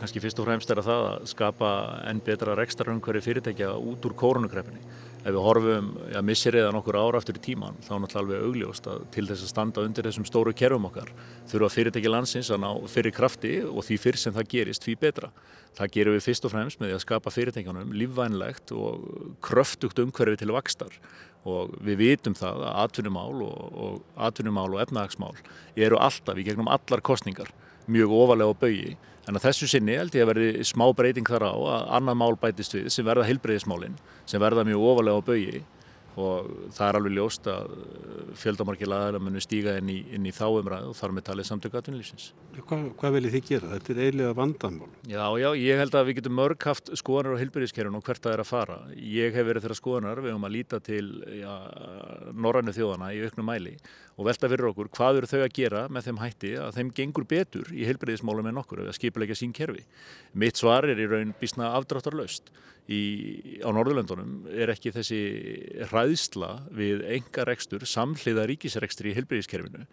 kannski 0.00 0.22
fyrst 0.24 0.38
og 0.40 0.46
fremst 0.48 0.70
er 0.72 0.80
að 0.80 0.88
það 0.88 1.06
að 1.08 1.26
skapa 1.34 1.72
enn 2.08 2.22
betra 2.24 2.54
rekstaröngveri 2.56 3.20
fyrirtækja 3.22 3.74
út 3.76 4.06
úr 4.08 4.14
kórunukreppinni 4.18 4.80
ef 5.24 5.34
við 5.34 5.42
horfum 5.42 5.88
að 6.14 6.24
misseriða 6.28 6.72
nokkur 6.74 6.98
ára 6.98 7.20
aftur 7.20 7.38
í 7.38 7.42
tíman 7.42 7.78
þá 7.84 7.90
er 7.94 8.02
náttúrulega 8.04 8.22
alveg 8.22 8.46
augljóst 8.48 8.88
að 8.90 9.04
til 9.14 9.24
þess 9.28 9.44
að 9.44 9.52
standa 9.52 9.84
undir 9.84 10.08
þessum 10.08 10.26
stóru 10.28 10.54
kerfum 10.56 10.88
okkar 10.88 11.12
þurfa 11.50 11.70
fyrirtæki 11.74 12.12
landsins 12.12 12.50
að 12.54 12.62
ná 12.64 12.68
fyrir 12.92 13.14
krafti 13.16 13.54
og 13.66 13.86
því 13.86 13.98
fyrr 14.04 14.20
sem 14.22 14.36
það 14.36 14.50
gerist 14.54 14.86
því 14.86 14.96
betra. 15.02 15.30
Það 15.78 15.92
gerum 15.94 16.16
við 16.16 16.24
fyrst 16.24 16.46
og 16.46 16.54
fremst 16.54 16.80
með 16.80 16.90
því 16.90 16.96
að 16.96 17.04
skapa 17.04 17.32
fyrirtækjanum 17.34 17.94
lífvænlegt 17.98 18.72
og 18.74 19.08
kröftugt 19.44 20.00
umhverfi 20.02 20.40
til 20.40 20.54
vakstar 20.54 20.94
og 21.48 21.74
við 21.84 22.00
vitum 22.02 22.34
það 22.38 22.64
að 22.66 22.80
atvinnumál 22.84 23.42
og, 23.46 23.58
og 23.78 24.72
og 24.74 24.80
efnahagsmál 24.82 25.36
eru 25.76 26.00
alltaf 26.02 26.38
í 26.38 26.46
gegnum 26.46 26.70
allar 26.70 27.02
kostningar 27.04 27.52
mjög 27.88 28.12
ofalega 28.12 28.52
á 28.52 28.60
baui 28.60 28.96
En 29.28 29.36
að 29.36 29.44
þessu 29.44 29.68
sinni 29.68 29.96
held 29.98 30.14
ég 30.16 30.24
að 30.24 30.30
verði 30.32 30.64
smá 30.64 30.86
breyting 30.96 31.28
þar 31.28 31.44
á 31.44 31.52
að 31.52 31.90
annað 31.98 32.20
mál 32.22 32.36
bætist 32.40 32.76
við 32.76 32.86
sem 32.94 33.04
verða 33.04 33.26
heilbreyðismálinn 33.28 33.98
sem 34.28 34.40
verða 34.40 34.64
mjög 34.64 34.86
ofalega 34.92 35.20
á 35.20 35.26
baui 35.26 35.60
og 36.18 36.48
það 36.74 36.88
er 36.88 36.98
alveg 36.98 37.14
ljóst 37.14 37.48
að 37.50 37.74
fjöldamarki 38.38 38.88
laðar 38.88 39.20
munu 39.22 39.40
stíga 39.42 39.76
inn 39.78 39.90
í, 39.92 39.98
inn 40.16 40.26
í 40.26 40.34
þá 40.34 40.46
umræðu 40.48 40.90
og 40.92 40.98
þar 40.98 41.14
með 41.16 41.26
talið 41.28 41.48
samtöku 41.48 41.78
atvinnulífsins. 41.78 42.32
Hvað, 42.58 42.88
hvað 42.98 43.14
viljið 43.14 43.34
þið 43.36 43.44
gera? 43.48 43.70
Þetta 43.76 43.92
er 43.94 44.00
eiginlega 44.02 44.36
vandamál. 44.38 44.88
Já, 45.06 45.24
já, 45.38 45.48
ég 45.62 45.82
held 45.82 45.96
að 45.98 46.08
við 46.08 46.18
getum 46.18 46.36
mörg 46.38 46.66
haft 46.68 46.90
skoðanar 46.98 47.38
á 47.38 47.40
heilbyrðiskerfun 47.42 47.98
og 48.00 48.04
hvert 48.08 48.24
það 48.24 48.34
er 48.34 48.42
að 48.42 48.50
fara. 48.50 48.78
Ég 48.98 49.38
hef 49.38 49.48
verið 49.48 49.66
þeirra 49.66 49.78
skoðanar, 49.78 50.22
við 50.24 50.34
höfum 50.34 50.48
að 50.48 50.54
líta 50.56 50.80
til 50.82 51.04
ja, 51.38 51.56
norrænu 52.34 52.74
þjóðana 52.74 53.12
í 53.14 53.22
auknum 53.24 53.48
mæli 53.48 53.76
og 54.18 54.26
velta 54.26 54.50
fyrir 54.50 54.72
okkur 54.72 54.90
hvað 54.96 55.20
eru 55.20 55.30
þau 55.30 55.42
að 55.44 55.52
gera 55.54 55.84
með 55.94 56.08
þeim 56.08 56.22
hætti 56.24 56.54
að 56.58 56.72
þeim 56.80 56.88
gengur 56.96 57.26
betur 57.30 57.68
í 57.70 57.84
heilbreyðismálum 57.86 58.48
en 58.50 58.58
okkur 58.64 58.82
það 58.88 58.96
skipilegja 58.98 59.38
sín 59.38 59.54
kerfi. 59.54 59.84
Mitt 60.34 60.58
svar 60.58 60.88
er 60.88 60.98
í 60.98 61.06
raun 61.06 61.36
bísna 61.38 61.70
afdráttarlaust. 61.78 62.50
Á 62.88 63.68
Norðurlöndunum 63.68 64.48
er 64.48 64.72
ekki 64.72 64.90
þessi 64.94 65.20
hræðsla 66.08 66.48
við 66.72 67.02
enga 67.18 67.44
rekstur 67.44 67.84
samhliða 67.86 68.46
ríkisrekstri 68.48 69.12
í 69.12 69.16
heilbreyðiskerfinu 69.18 69.84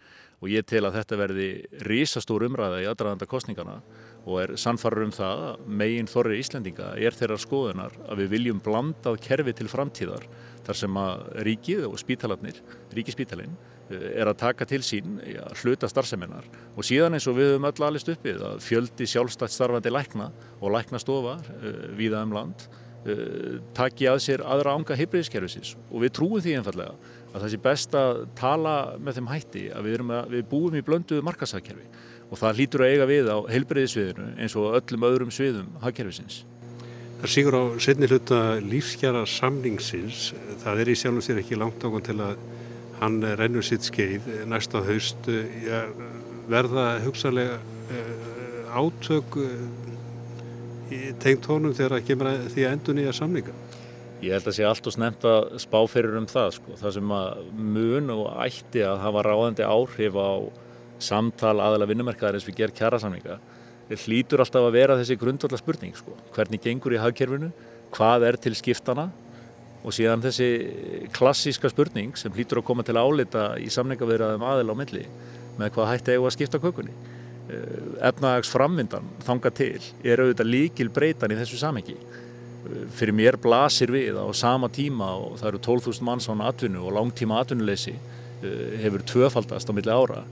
og 0.42 0.50
ég 0.52 0.66
tel 0.68 0.86
að 0.88 1.00
þetta 1.00 1.20
verði 1.20 1.48
risastór 1.88 2.46
umræða 2.48 2.82
í 2.84 2.88
aðdraðanda 2.90 3.28
kostningana 3.28 3.78
og 4.26 4.40
er 4.42 4.54
sannfarður 4.60 5.08
um 5.08 5.14
það 5.16 5.44
megin 5.68 6.10
þorri 6.10 6.40
Íslendinga 6.42 6.94
er 6.98 7.16
þeirra 7.16 7.38
skoðunar 7.40 7.96
að 8.08 8.24
við 8.24 8.32
viljum 8.36 8.62
blandað 8.64 9.20
kerfi 9.24 9.54
til 9.56 9.70
framtíðar 9.72 10.28
þar 10.66 10.80
sem 10.80 10.98
að 10.98 11.26
ríkið 11.46 11.86
og 11.88 12.00
spítalarnir, 12.02 12.62
ríkispítalinn 12.96 13.54
eh, 13.92 14.08
er 14.16 14.32
að 14.32 14.40
taka 14.42 14.66
til 14.70 14.82
sín 14.86 15.20
ja, 15.30 15.46
hluta 15.62 15.90
starfseminnar. 15.92 16.48
Og 16.74 16.88
síðan 16.88 17.20
eins 17.20 17.28
og 17.30 17.38
við 17.38 17.54
höfum 17.54 17.70
öll 17.70 17.86
alist 17.86 18.10
uppið 18.10 18.42
að 18.50 18.64
fjöldi 18.66 19.10
sjálfstætt 19.12 19.54
starfandi 19.54 19.94
lækna 19.94 20.32
og 20.58 20.74
læknastofa 20.74 21.38
uh, 21.38 21.86
víða 21.94 22.26
um 22.26 22.34
land 22.34 22.66
taki 23.78 24.08
að 24.10 24.22
sér 24.24 24.42
aðra 24.42 24.74
ánga 24.74 24.98
heilbreyðiskerfisins 24.98 25.76
og 25.92 26.02
við 26.02 26.16
trúum 26.18 26.42
því 26.42 26.56
einfallega 26.58 26.96
að 27.36 27.44
það 27.44 27.52
sé 27.52 27.60
best 27.62 27.96
að 28.00 28.24
tala 28.40 28.76
með 28.98 29.20
þeim 29.20 29.30
hætti 29.30 29.64
að 29.76 29.88
við, 29.90 30.04
að, 30.08 30.32
við 30.32 30.44
búum 30.50 30.78
í 30.80 30.84
blönduðu 30.88 31.26
markasækkerfi 31.28 31.86
og 32.32 32.42
það 32.42 32.60
hlýtur 32.60 32.84
að 32.86 32.94
eiga 32.94 33.08
við 33.10 33.30
á 33.30 33.38
heilbreyðisviðinu 33.52 34.28
eins 34.42 34.56
og 34.58 34.78
öllum 34.80 35.08
öðrum 35.10 35.34
sviðum 35.36 35.76
hagkerfisins. 35.84 36.42
Það 37.22 37.34
sigur 37.36 37.58
á 37.60 37.64
setni 37.86 38.10
hluta 38.10 38.40
lífskjara 38.66 39.24
samningsins, 39.30 40.32
það 40.64 40.82
er 40.82 40.92
í 40.92 40.98
sjálf 41.00 41.22
og 41.22 41.28
sér 41.28 41.42
ekki 41.42 41.60
langt 41.60 41.86
ákvæm 41.86 42.06
til 42.10 42.18
að 42.26 42.42
hann 43.02 43.20
rennur 43.40 43.66
sitt 43.66 43.86
skeið 43.86 44.28
næsta 44.50 44.82
haust 44.88 45.30
ja, 45.66 45.86
verða 46.50 46.88
hugsalega 47.06 47.60
uh, 47.60 48.82
átök 48.82 49.40
tengt 51.24 51.50
honum 51.50 51.74
þegar 51.74 51.98
það 51.98 52.08
kemur 52.10 52.30
að 52.32 52.46
því 52.54 52.66
að 52.66 52.76
endur 52.76 52.98
nýja 53.00 53.16
samninga. 53.16 53.56
Ég 54.24 54.32
held 54.32 54.48
að 54.50 54.56
sé 54.58 54.66
allt 54.66 54.88
og 54.88 54.96
snemt 54.96 55.26
að 55.28 55.58
spá 55.62 55.80
fyrir 55.92 56.16
um 56.18 56.28
það 56.30 56.54
sko. 56.56 56.78
Það 56.80 56.96
sem 56.98 57.12
að 57.18 57.42
mun 57.76 58.14
og 58.16 58.24
ætti 58.46 58.86
að 58.86 59.02
hafa 59.04 59.26
ráðandi 59.28 59.68
áhrif 59.68 60.16
á 60.16 60.32
samtal 61.04 61.58
aðalega 61.60 61.92
vinnumerkaðar 61.92 62.38
eins 62.38 62.48
við 62.48 62.62
gerum 62.62 62.78
kjærasamninga 62.78 63.38
hlýtur 63.94 64.42
alltaf 64.42 64.66
að 64.66 64.74
vera 64.74 64.98
þessi 64.98 65.18
grundvalla 65.20 65.60
spurning 65.60 65.94
sko. 65.96 66.16
hvernig 66.34 66.62
gengur 66.64 66.96
í 66.96 67.02
hagkerfinu 67.02 67.52
hvað 67.94 68.28
er 68.30 68.38
til 68.42 68.56
skiptana 68.58 69.12
og 69.86 69.94
síðan 69.94 70.24
þessi 70.24 71.10
klassíska 71.14 71.70
spurning 71.70 72.16
sem 72.18 72.34
hlýtur 72.34 72.64
að 72.64 72.66
koma 72.66 72.84
til 72.84 72.96
að 72.98 73.06
álita 73.06 73.44
í 73.62 73.70
samningavirðaðum 73.70 74.42
aðila 74.48 74.74
á 74.74 74.80
milli 74.80 75.06
með 75.60 75.76
hvað 75.76 75.92
hætti 75.92 76.16
eigu 76.16 76.26
að 76.26 76.34
skipta 76.34 76.62
kökunni 76.64 76.96
eh, 77.50 77.80
efnaðags 78.10 78.52
framvindan 78.54 79.10
þanga 79.26 79.52
til 79.56 79.82
er 80.04 80.24
auðvitað 80.24 80.52
líkil 80.52 80.92
breytan 80.94 81.34
í 81.34 81.40
þessu 81.40 81.62
samhengi 81.62 81.98
fyrir 82.96 83.16
mér 83.16 83.38
blasir 83.42 83.92
við 83.94 84.18
á 84.18 84.26
sama 84.34 84.70
tíma 84.74 85.12
og 85.20 85.38
það 85.40 85.50
eru 85.52 85.62
12.000 85.68 86.06
manns 86.08 86.30
án 86.30 86.44
atvinnu 86.46 86.82
og 86.86 86.96
langtíma 86.96 87.40
atvinnuleysi 87.42 87.94
eh, 87.94 88.80
hefur 88.82 89.06
tvöfaldast 89.06 89.70
á 89.70 89.74
milli 89.76 89.94
ára 89.94 90.24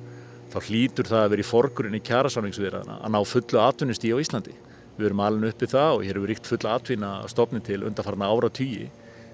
þá 0.54 0.60
hlýtur 0.67 1.10
það 1.10 1.23
að 1.23 1.32
vera 1.34 1.43
í 1.43 1.49
forgrunni 1.49 2.02
kjærasamlingsviðraðana 2.06 2.99
að 3.02 3.13
ná 3.15 3.19
fullu 3.26 3.62
atvinnust 3.63 4.04
í 4.06 4.13
á 4.13 4.21
Íslandi. 4.21 4.54
Við 4.97 5.08
erum 5.10 5.23
alveg 5.26 5.56
uppið 5.56 5.71
það 5.73 5.93
og 5.95 6.04
hér 6.06 6.19
hefur 6.19 6.30
ríkt 6.30 6.49
fulla 6.49 6.76
atvinna 6.78 7.13
stofni 7.32 7.62
til 7.65 7.80
undarfarna 7.88 8.30
ára 8.30 8.49
tíi 8.54 8.89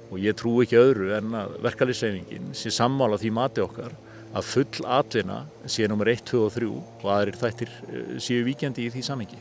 og 0.09 0.21
ég 0.23 0.37
trú 0.39 0.55
ekki 0.63 0.79
öðru 0.79 1.11
en 1.17 1.35
að 1.35 1.57
verkefliðsreifingin 1.65 2.53
sé 2.57 2.71
sammála 2.73 3.19
því 3.19 3.33
mati 3.35 3.63
okkar 3.63 3.97
að 4.35 4.49
full 4.51 4.85
atvinna 4.85 5.39
sé 5.65 5.87
nummer 5.89 6.09
1, 6.11 6.25
2 6.29 6.41
og 6.45 6.51
3 6.55 6.69
og 6.69 7.07
aðrir 7.15 7.39
þættir 7.39 7.71
eh, 7.89 8.11
séu 8.21 8.43
víkjandi 8.45 8.85
í 8.85 8.91
því 8.93 9.05
samengi. 9.05 9.39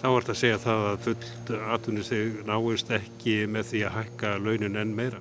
Þá 0.00 0.08
er 0.10 0.16
þetta 0.24 0.34
að 0.34 0.40
segja 0.40 0.62
það 0.62 0.86
að 0.88 1.04
full 1.06 1.60
atvinnusteg 1.74 2.40
náist 2.48 2.90
ekki 2.92 3.36
með 3.48 3.70
því 3.70 3.84
að 3.88 3.96
hækka 3.98 4.34
launin 4.44 4.80
enn 4.80 4.96
meira. 4.96 5.20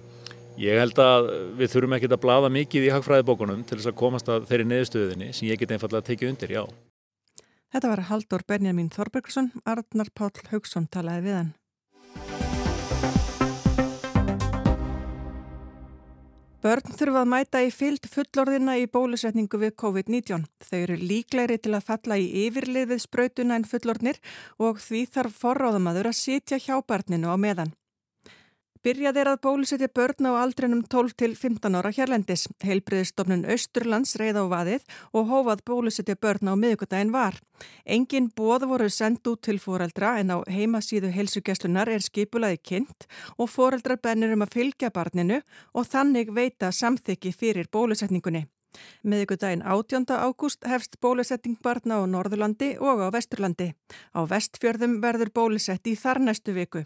Ég 0.59 0.77
held 0.77 0.99
að 1.01 1.29
við 1.57 1.71
þurfum 1.73 1.95
ekki 1.97 2.09
að 2.11 2.21
blada 2.21 2.49
mikið 2.53 2.87
í 2.87 2.91
hagfræðibókunum 2.93 3.63
til 3.65 3.79
þess 3.79 3.89
að 3.89 3.99
komast 4.03 4.29
að 4.29 4.45
þeirri 4.51 4.67
neðstöðinni 4.69 5.31
sem 5.33 5.47
ég 5.49 5.61
get 5.61 5.73
einfallega 5.73 6.03
að 6.03 6.11
tekið 6.11 6.33
undir, 6.33 6.55
já. 6.59 6.63
Þetta 7.73 7.89
var 7.89 8.05
Haldur 8.11 8.45
Benjamin 8.45 8.93
Þorbergsson, 8.93 9.49
Arnar 9.65 10.13
Páll 10.13 10.35
Haugsson 10.51 10.85
talaði 10.93 11.29
við 11.31 11.39
hann. 11.39 12.42
Börn 16.63 16.93
þurfa 16.95 17.25
að 17.25 17.27
mæta 17.27 17.59
í 17.59 17.71
fyllt 17.75 18.05
fullorðina 18.07 18.77
í 18.79 18.85
bólusetningu 18.87 19.59
við 19.59 19.73
COVID-19. 19.81 20.45
Þau 20.63 20.77
eru 20.77 20.95
líklegri 20.95 21.57
til 21.59 21.73
að 21.75 21.89
falla 21.89 22.15
í 22.15 22.29
yfirlið 22.45 22.87
við 22.93 23.01
sprautuna 23.03 23.57
en 23.59 23.67
fullorðnir 23.67 24.21
og 24.63 24.79
því 24.79 25.01
þarf 25.11 25.41
forráðamaður 25.43 26.13
að 26.13 26.19
sitja 26.21 26.61
hjá 26.63 26.77
barninu 26.87 27.27
á 27.27 27.35
meðan. 27.35 27.73
Byrjað 28.83 29.17
er 29.21 29.29
að 29.31 29.37
bólusetja 29.45 29.87
börn 29.95 30.27
á 30.27 30.43
aldrinum 30.43 30.81
12 30.91 31.13
til 31.15 31.35
15 31.39 31.77
ára 31.79 31.87
hérlendis. 31.95 32.49
Heilbriðistofnun 32.67 33.45
Östurlands 33.53 34.17
reið 34.19 34.41
á 34.43 34.45
vaðið 34.51 34.83
og 35.15 35.29
hófað 35.29 35.61
bólusetja 35.69 36.17
börn 36.19 36.51
á 36.51 36.59
miðugudaginn 36.59 37.13
var. 37.15 37.37
Engin 37.87 38.27
bóð 38.35 38.65
voru 38.67 38.89
sendt 38.91 39.23
út 39.31 39.39
til 39.47 39.55
foreldra 39.63 40.17
en 40.19 40.35
á 40.35 40.37
heimasíðu 40.51 41.13
heilsugjastlunar 41.15 41.93
er 41.95 42.03
skipulaði 42.03 42.59
kynnt 42.59 43.07
og 43.37 43.47
foreldrar 43.53 44.01
bennir 44.03 44.35
um 44.35 44.43
að 44.43 44.57
fylgja 44.57 44.91
barninu 44.91 45.39
og 45.71 45.87
þannig 45.87 46.35
veita 46.35 46.73
samþykki 46.75 47.31
fyrir 47.31 47.71
bólusetningunni. 47.71 48.43
Miðugudaginn 49.03 49.63
18. 49.65 50.05
ágúst 50.13 50.65
hefst 50.67 50.99
bólusetting 51.01 51.57
barna 51.63 51.99
á 51.99 52.03
Norðurlandi 52.07 52.75
og 52.79 53.03
á 53.03 53.07
Vesturlandi. 53.13 53.73
Á 54.15 54.21
Vestfjörðum 54.29 54.99
verður 55.03 55.33
bólusett 55.33 55.87
í 55.87 55.95
þar 55.99 56.21
næstu 56.23 56.55
viku. 56.55 56.85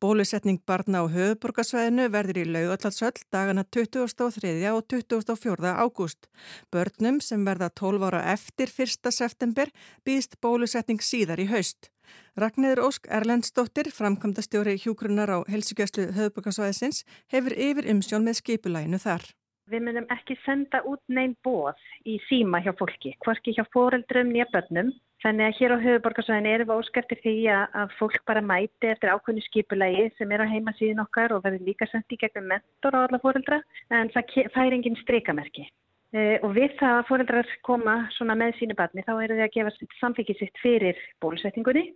Bólusetning 0.00 0.60
barna 0.66 1.00
á 1.00 1.04
höfuborgarsvæðinu 1.08 2.10
verður 2.12 2.42
í 2.42 2.44
laugallatsöll 2.50 3.24
dagana 3.32 3.64
23. 3.64 4.52
og 4.74 4.84
24. 4.90 5.72
ágúst. 5.72 6.28
Börnum 6.70 7.20
sem 7.24 7.44
verða 7.46 7.70
12 7.70 8.06
ára 8.10 8.22
eftir 8.34 8.68
1. 8.68 9.10
september 9.10 9.72
býðst 10.04 10.40
bólusetning 10.40 11.00
síðar 11.00 11.40
í 11.40 11.48
haust. 11.48 11.90
Ragnir 12.36 12.80
Ósk 12.82 13.06
Erlendsdóttir, 13.08 13.88
framkvæmdastjóri 13.94 14.74
hjúgrunnar 14.82 15.30
á 15.30 15.38
helsugjastlu 15.48 16.10
höfuborgarsvæðisins, 16.16 17.04
hefur 17.32 17.54
yfir 17.54 17.88
umsjón 17.94 18.26
með 18.26 18.40
skipulæginu 18.42 19.00
þar. 19.00 19.24
Við 19.72 19.80
munum 19.86 20.06
ekki 20.12 20.34
senda 20.44 20.82
út 20.84 21.00
neinn 21.08 21.32
bóð 21.46 21.78
í 22.04 22.18
síma 22.28 22.60
hjá 22.64 22.74
fólki, 22.76 23.14
hvorki 23.24 23.54
hjá 23.56 23.64
foreldrum 23.72 24.32
nýja 24.32 24.44
börnum. 24.52 24.90
Þannig 25.24 25.46
að 25.46 25.56
hér 25.58 25.72
á 25.72 25.84
höfuborgarsvæðinu 25.84 26.50
erum 26.52 26.68
við 26.68 26.80
óskæftir 26.82 27.20
því 27.22 27.34
að 27.54 27.94
fólk 27.96 28.18
bara 28.28 28.42
mæti 28.44 28.90
eftir 28.90 29.12
ákveðinu 29.14 29.44
skipulagi 29.46 30.10
sem 30.18 30.34
er 30.36 30.44
á 30.44 30.52
heimasíðin 30.52 31.00
okkar 31.00 31.32
og 31.32 31.46
verður 31.46 31.64
líka 31.70 31.88
sendt 31.88 32.12
í 32.12 32.18
gegnum 32.20 32.50
mentor 32.52 32.98
á 32.98 33.00
alla 33.06 33.22
foreldra 33.22 33.62
en 33.88 34.12
það 34.12 34.36
fær 34.52 34.76
engin 34.76 35.00
streikamerki. 35.00 35.64
E, 36.12 36.38
og 36.44 36.52
við 36.58 36.76
það 36.82 36.98
að 36.98 37.08
foreldrar 37.08 37.56
koma 37.64 37.96
með 38.36 38.52
sínu 38.60 38.76
barni 38.76 39.06
þá 39.06 39.14
eru 39.16 39.38
þið 39.40 39.46
að 39.46 39.54
gefa 39.56 39.88
samfengið 40.02 40.42
sitt 40.44 40.60
fyrir 40.60 41.00
bólusetningunni 41.24 41.88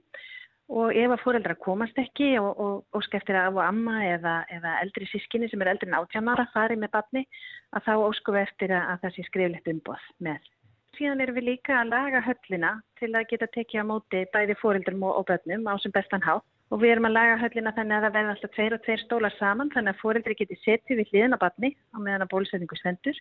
og 0.69 0.93
ef 0.93 1.15
að 1.15 1.23
fóreldra 1.23 1.57
komast 1.57 1.97
ekki 2.01 2.35
og, 2.41 2.51
og, 2.61 2.75
og 2.93 3.05
skeftir 3.07 3.39
að 3.41 3.57
á 3.57 3.69
amma 3.71 4.03
eða, 4.05 4.35
eða 4.53 4.75
eldri 4.83 5.09
sískinni 5.09 5.49
sem 5.49 5.65
er 5.65 5.73
eldri 5.73 5.89
en 5.89 5.97
átjánara 5.97 6.45
farið 6.53 6.83
með 6.83 6.93
barni 6.99 7.25
að 7.73 7.89
þá 7.89 7.93
óskum 8.05 8.37
við 8.37 8.45
eftir 8.45 8.75
að, 8.77 8.85
að 8.93 9.03
það 9.05 9.15
sé 9.17 9.27
skriflegt 9.31 9.73
umboð 9.73 10.07
með. 10.29 10.53
Síðan 10.99 11.23
erum 11.23 11.37
við 11.39 11.49
líka 11.53 11.75
að 11.79 11.93
laga 11.95 12.21
höllina 12.27 12.71
til 12.99 13.13
að 13.15 13.29
geta 13.31 13.49
tekið 13.55 13.85
á 13.87 13.91
móti 13.91 14.23
bæði 14.35 14.57
fóreldrum 14.61 15.05
og, 15.07 15.21
og 15.21 15.29
börnum 15.29 15.69
á 15.71 15.75
sem 15.81 15.95
bestan 15.95 16.25
hátt. 16.25 16.45
Og 16.69 16.83
við 16.83 16.93
erum 16.93 17.09
að 17.09 17.15
laga 17.17 17.37
höllina 17.41 17.73
þannig 17.73 17.97
að 17.97 18.03
það 18.05 18.17
verða 18.19 18.33
alltaf 18.35 18.51
tveir 18.53 18.75
og 18.77 18.83
tveir 18.85 19.03
stólar 19.07 19.35
saman 19.39 19.71
þannig 19.73 19.95
að 19.95 20.01
fóreldri 20.03 20.35
geti 20.37 20.59
setið 20.67 20.99
við 21.01 21.13
hliðin 21.13 21.37
á 21.39 21.43
barni 21.45 21.71
á 21.73 21.97
meðan 21.97 22.25
að 22.27 22.33
bólusetningu 22.35 22.77
stendur. 22.77 23.21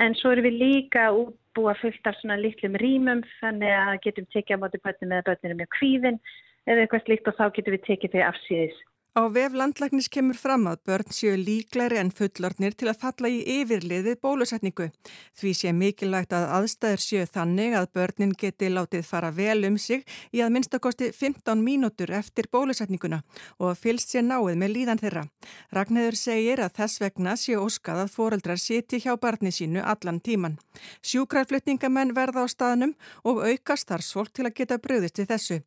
En 0.00 0.14
svo 0.16 0.32
erum 0.32 0.46
við 0.46 0.56
líka 0.62 1.10
útbúa 1.12 1.74
fullt 1.80 2.08
af 2.08 2.16
svona 2.20 2.38
litlum 2.40 2.78
rýmum 2.80 3.20
þannig 3.40 3.74
að 3.74 3.98
getum 4.06 4.30
tekið 4.32 4.56
á 4.56 4.62
móti 4.62 4.80
börnum 4.80 5.12
eða 5.12 5.26
börnum 5.28 5.60
með 5.60 5.70
kvíðin 5.76 6.20
eða 6.68 6.84
eitthvað 6.84 7.04
slíkt 7.06 7.30
og 7.30 7.36
þá 7.38 7.44
getum 7.56 7.76
við 7.76 7.86
tekið 7.86 8.16
þau 8.16 8.24
afsýðis. 8.28 8.80
Á 9.10 9.26
vef 9.26 9.56
landlæknis 9.58 10.06
kemur 10.06 10.36
fram 10.38 10.68
að 10.70 10.84
börn 10.86 11.08
séu 11.10 11.32
líklæri 11.34 11.96
en 11.98 12.12
fullornir 12.14 12.76
til 12.78 12.86
að 12.92 13.00
falla 13.02 13.26
í 13.26 13.40
yfirliðið 13.56 14.20
bólusetningu. 14.22 14.86
Því 15.34 15.50
sé 15.58 15.72
mikilvægt 15.74 16.30
að 16.30 16.46
aðstæður 16.54 17.02
séu 17.02 17.24
þannig 17.26 17.74
að 17.74 17.88
börnin 17.98 18.34
geti 18.38 18.68
látið 18.70 19.02
fara 19.08 19.32
vel 19.34 19.66
um 19.66 19.78
sig 19.82 20.04
í 20.30 20.44
að 20.44 20.52
minnstakosti 20.54 21.08
15 21.10 21.58
mínútur 21.58 22.12
eftir 22.14 22.46
bólusetninguna 22.54 23.18
og 23.58 23.80
fylst 23.80 24.14
sé 24.14 24.22
náið 24.22 24.60
með 24.62 24.74
líðan 24.76 25.02
þeirra. 25.02 25.26
Ragnæður 25.74 26.20
segir 26.22 26.62
að 26.62 26.78
þess 26.78 27.02
vegna 27.02 27.34
séu 27.34 27.64
óskað 27.64 28.04
að 28.04 28.14
foreldrar 28.14 28.62
siti 28.62 29.02
hjá 29.02 29.16
barni 29.18 29.50
sínu 29.50 29.82
allan 29.82 30.22
tíman. 30.22 30.54
Sjúkrarflutningamenn 31.02 32.14
verða 32.14 32.46
á 32.46 32.48
staðnum 32.54 32.94
og 33.26 33.42
aukast 33.42 33.90
þar 33.90 34.06
svol 34.06 34.30
til 34.30 34.46
að 34.46 34.54
geta 34.62 34.78
bröðist 34.78 35.18
við 35.18 35.34
þessu. 35.34 35.60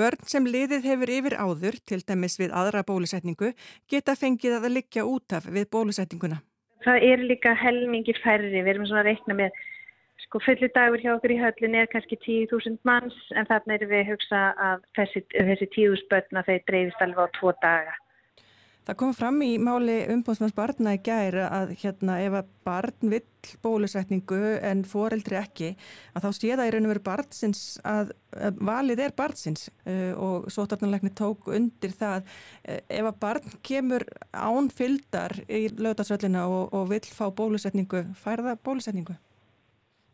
Börn 0.00 0.24
sem 0.24 0.48
liðið 0.48 0.88
hefur 0.88 1.12
yfir 1.12 1.36
áður, 1.36 1.76
til 1.84 2.00
dæmis 2.00 2.40
við 2.40 2.56
aðra 2.56 2.85
bólusetningu 2.88 3.52
geta 3.90 4.16
fengið 4.18 4.58
að 4.60 4.74
liggja 4.78 5.06
út 5.06 5.36
af 5.36 5.48
við 5.50 5.68
bólusetninguna. 5.72 6.40
Það 6.86 7.08
er 7.10 7.24
líka 7.30 7.54
helmingir 7.58 8.18
færri, 8.22 8.52
við 8.52 8.72
erum 8.74 8.86
svona 8.86 9.02
að 9.02 9.10
reikna 9.10 9.38
með 9.42 9.64
sko 10.26 10.40
fulli 10.42 10.68
dagur 10.74 11.02
hjá 11.02 11.12
okkur 11.16 11.34
í 11.34 11.38
höllin 11.40 11.76
er 11.78 11.90
kannski 11.92 12.18
10.000 12.24 12.78
manns 12.88 13.16
en 13.34 13.48
þarna 13.50 13.76
erum 13.76 13.92
við 13.92 14.02
að 14.02 14.10
hugsa 14.12 14.42
að 14.68 14.84
þessi, 14.98 15.22
þessi 15.34 15.68
10.000 15.76 16.10
börn 16.12 16.40
að 16.40 16.50
þeir 16.50 16.66
dreifist 16.70 17.04
alveg 17.06 17.26
á 17.26 17.34
tvo 17.38 17.52
daga. 17.62 17.94
Það 18.86 18.98
kom 19.00 19.14
fram 19.18 19.40
í 19.42 19.56
máli 19.58 19.96
umbúðsmanns 20.14 20.54
barna 20.54 20.92
í 20.94 21.00
gæri 21.02 21.42
að 21.42 21.72
hérna 21.80 22.20
ef 22.22 22.36
að 22.38 22.52
barn 22.68 23.10
vill 23.10 23.24
bólusetningu 23.62 24.38
en 24.62 24.84
foreldri 24.86 25.38
ekki 25.40 25.72
að 26.14 26.26
þá 26.26 26.28
sé 26.38 26.52
það 26.52 26.68
í 26.68 26.72
raun 26.74 26.86
og 26.86 26.92
veru 26.92 27.04
barnsins 27.08 27.64
að, 27.82 28.12
að 28.38 28.62
valið 28.70 29.02
er 29.08 29.16
barnsins 29.18 29.66
uh, 29.90 30.14
og 30.14 30.46
sótartanleikni 30.54 31.10
tók 31.18 31.50
undir 31.50 31.98
það 31.98 32.22
uh, 32.22 32.78
ef 32.78 33.10
að 33.10 33.20
barn 33.26 33.60
kemur 33.66 34.06
án 34.30 34.70
fyldar 34.70 35.34
í 35.50 35.66
lögdagsvöllina 35.74 36.46
og, 36.46 36.70
og 36.70 36.90
vill 36.94 37.06
fá 37.10 37.26
bólusetningu, 37.34 38.06
fær 38.22 38.46
það 38.46 38.62
bólusetningu? 38.70 39.18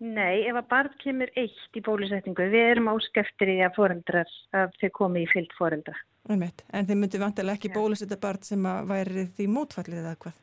Nei, 0.03 0.43
ef 0.51 0.57
að 0.59 0.71
barn 0.71 0.95
kemur 0.99 1.31
eitt 1.39 1.79
í 1.79 1.81
bólusetningu, 1.87 2.49
við 2.51 2.69
erum 2.73 2.89
áskeftir 2.91 3.53
í 3.53 3.61
að 3.63 3.77
foreldrar, 3.77 4.31
að 4.59 4.73
þau 4.81 4.89
komi 4.97 5.23
í 5.23 5.29
fyllt 5.31 5.53
foreldra. 5.55 5.95
En 6.27 6.89
þið 6.89 6.99
myndu 6.99 7.21
vantilega 7.23 7.59
ekki 7.59 7.71
bólusetta 7.75 8.19
barn 8.23 8.43
sem 8.47 8.67
að 8.67 8.89
væri 8.91 9.27
því 9.37 9.47
mótfallið 9.55 10.01
eða 10.03 10.17
hvað? 10.25 10.41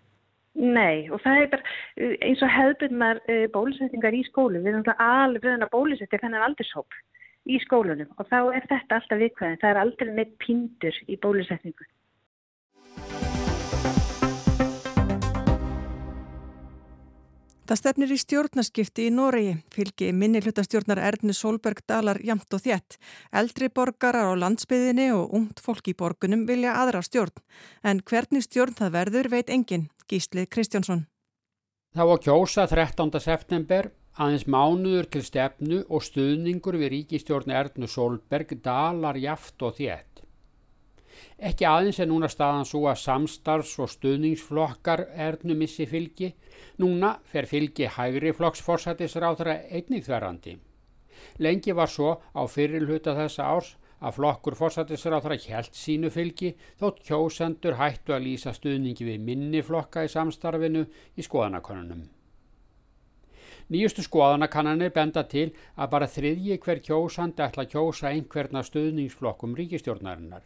Nei, 0.59 1.07
og 1.11 1.21
það 1.23 1.41
er 1.41 1.51
bara 1.51 2.07
eins 2.27 2.41
og 2.43 2.51
hefðbundnar 2.55 3.21
uh, 3.25 3.45
bólusetningar 3.53 4.15
í 4.15 4.23
skólu. 4.27 4.63
Við 4.63 4.73
erum 4.73 4.89
alveg 4.95 5.43
bröðin 5.43 5.67
að 5.67 5.73
bólusetja 5.75 6.21
þennan 6.23 6.47
aldurshóp 6.49 6.99
í 7.49 7.59
skólunum 7.63 8.11
og 8.15 8.27
þá 8.31 8.39
er 8.57 8.67
þetta 8.71 8.99
alltaf 8.99 9.23
vikvæðin. 9.23 9.59
Það 9.61 9.71
er 9.71 9.81
aldrei 9.83 10.13
neitt 10.13 10.37
pindur 10.43 11.03
í 11.07 11.19
bólusetningu. 11.19 11.89
Það 17.69 17.77
stefnir 17.77 18.09
í 18.09 18.15
stjórnarskipti 18.17 19.03
í 19.05 19.09
Noregi, 19.13 19.51
fylgi 19.69 20.07
minni 20.17 20.39
hlutastjórnar 20.41 20.97
Ernu 21.05 21.35
Solberg 21.37 21.83
dalar 21.85 22.17
jamt 22.25 22.55
og 22.57 22.63
þjætt. 22.63 22.95
Eldri 23.29 23.67
borgarar 23.69 24.31
á 24.33 24.41
landsbyðinni 24.41 25.11
og 25.13 25.35
ungt 25.37 25.61
fólk 25.61 25.91
í 25.91 25.93
borgunum 25.93 26.47
vilja 26.49 26.73
aðra 26.81 27.03
stjórn. 27.05 27.37
En 27.85 28.01
hvernig 28.01 28.47
stjórn 28.47 28.73
það 28.79 28.95
verður 28.95 29.29
veit 29.35 29.53
engin, 29.53 29.85
Gíslið 30.09 30.49
Kristjánsson. 30.49 31.05
Það 31.93 32.09
var 32.09 32.25
kjósa 32.25 32.65
13. 32.73 33.13
september, 33.21 33.91
aðeins 34.17 34.47
mánuður 34.49 35.11
til 35.13 35.21
stefnu 35.29 35.83
og 35.93 36.01
stuðningur 36.09 36.81
við 36.81 36.95
ríkistjórn 36.95 37.53
Ernu 37.53 37.85
Solberg 37.85 38.57
dalar 38.65 39.21
jaft 39.21 39.61
og 39.61 39.77
þjætt. 39.77 40.25
Ekki 41.39 41.65
aðeins 41.65 41.99
er 41.99 42.09
núna 42.11 42.29
staðan 42.31 42.67
svo 42.67 42.85
að 42.91 43.01
samstarfs- 43.03 43.77
og 43.79 43.91
stuðningsflokkar 43.93 45.05
ernu 45.15 45.55
missi 45.55 45.85
fylgi, 45.87 46.33
núna 46.79 47.17
fer 47.23 47.47
fylgi 47.47 47.87
hægri 47.95 48.33
flokksforsættisráðra 48.35 49.59
einnig 49.69 50.03
þverrandi. 50.07 50.57
Lengi 51.39 51.75
var 51.75 51.87
svo 51.91 52.17
á 52.35 52.43
fyrirluta 52.47 53.15
þessa 53.15 53.47
árs 53.55 53.75
að 53.99 54.15
flokkur 54.19 54.55
forsættisráðra 54.55 55.35
hjælt 55.39 55.75
sínu 55.75 56.11
fylgi 56.13 56.53
þótt 56.79 57.01
kjósendur 57.07 57.75
hættu 57.79 58.15
að 58.15 58.25
lýsa 58.27 58.53
stuðningi 58.55 59.07
við 59.07 59.25
minni 59.25 59.63
flokka 59.65 60.05
í 60.07 60.11
samstarfinu 60.11 60.85
í 61.15 61.25
skoðanakonunum. 61.25 62.05
Nýjustu 63.69 64.01
skoðanakannanir 64.01 64.93
benda 64.95 65.21
til 65.29 65.51
að 65.75 65.91
bara 65.91 66.07
þriðji 66.09 66.55
hver 66.63 66.79
kjósandi 66.85 67.43
ætla 67.45 67.67
að 67.67 67.75
kjósa 67.75 68.09
einhverna 68.09 68.63
stuðningsflokkum 68.65 69.53
ríkistjórnarinnar. 69.59 70.41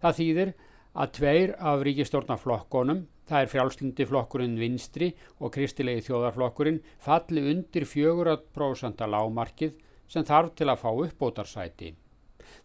Það 0.00 0.18
þýðir 0.18 0.52
að 0.90 1.12
tveir 1.18 1.54
af 1.70 1.84
ríkistórnaflokkonum, 1.86 3.04
það 3.28 3.44
er 3.44 3.50
frjálslindi 3.52 4.06
flokkurinn 4.10 4.58
vinstri 4.58 5.12
og 5.38 5.52
kristilegi 5.54 6.08
þjóðarflokkurinn, 6.08 6.80
falli 6.98 7.44
undir 7.52 7.86
4% 7.86 9.06
lámarkið 9.14 9.76
sem 10.10 10.26
þarf 10.26 10.54
til 10.58 10.70
að 10.72 10.80
fá 10.82 10.90
uppbótarsæti. 10.90 11.92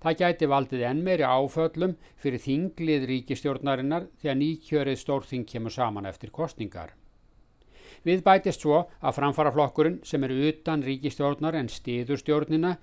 Það 0.01 0.19
gæti 0.21 0.49
valdið 0.49 0.83
enn 0.89 1.03
meiri 1.05 1.25
áföllum 1.27 1.95
fyrir 2.17 2.41
þinglið 2.41 3.07
ríkistjórnarinnar 3.11 4.07
þegar 4.21 4.39
nýkjörið 4.41 5.01
stórþing 5.01 5.45
kemur 5.49 5.75
saman 5.75 6.09
eftir 6.09 6.33
kostningar. 6.33 6.95
Við 8.05 8.23
bætist 8.25 8.65
svo 8.65 8.83
að 9.01 9.17
framfaraflokkurinn 9.19 10.01
sem 10.05 10.23
er 10.25 10.33
utan 10.49 10.83
ríkistjórnar 10.85 11.57
en 11.59 11.69
stiðurstjórnina 11.69 12.75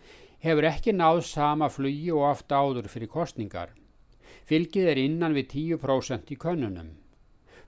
hefur 0.43 0.67
ekki 0.71 0.95
náð 0.95 1.23
sama 1.27 1.69
flugi 1.71 2.11
og 2.15 2.27
aftur 2.31 2.59
áður 2.63 2.91
fyrir 2.91 3.11
kostningar. 3.11 3.71
Fylgið 4.49 4.91
er 4.93 5.01
innan 5.03 5.37
við 5.37 5.55
10% 5.55 6.33
í 6.35 6.39
könnunum. 6.41 6.91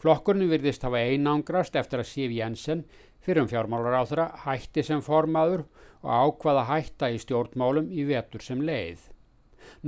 Flokkurinn 0.02 0.50
virðist 0.50 0.82
hafa 0.84 1.00
einangrast 1.00 1.76
eftir 1.80 2.02
að 2.02 2.10
Sif 2.10 2.32
Jensen 2.34 2.84
fyrir 3.24 3.44
um 3.44 3.48
fjármálar 3.48 3.96
á 3.96 4.04
þeirra 4.04 4.26
hætti 4.44 4.84
sem 4.84 5.02
formaður 5.04 5.64
og 6.04 6.10
ákvaða 6.12 6.64
hætta 6.68 7.08
í 7.14 7.20
stjórnmálum 7.22 7.88
í 7.88 8.04
vetur 8.08 8.44
sem 8.44 8.60
leið. 8.60 9.06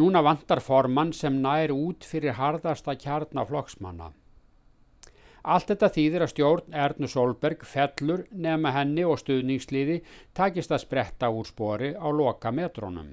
Núna 0.00 0.22
vantar 0.24 0.62
formann 0.64 1.12
sem 1.12 1.36
nær 1.42 1.74
út 1.74 2.06
fyrir 2.08 2.38
harðasta 2.38 2.96
kjarnaflokksmanna. 2.96 4.12
Allt 5.46 5.68
þetta 5.70 5.92
þýðir 5.94 6.24
að 6.24 6.32
stjórn 6.32 6.80
Ernu 6.86 7.08
Solberg 7.10 7.60
fellur 7.68 8.24
nema 8.32 8.72
henni 8.74 9.04
og 9.06 9.20
stuðningsliði 9.20 10.00
takist 10.34 10.72
að 10.74 10.82
spretta 10.82 11.30
úr 11.30 11.46
spori 11.46 11.92
á 11.94 12.08
loka 12.10 12.50
metrónum. 12.50 13.12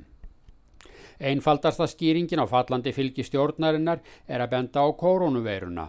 Einfaldasta 1.24 1.88
skýringin 1.88 2.42
á 2.44 2.46
fallandi 2.50 2.92
fylgi 2.96 3.24
stjórnarinnar 3.24 4.02
er 4.28 4.44
að 4.44 4.52
benda 4.56 4.84
á 4.84 4.88
koronaveiruna, 5.00 5.88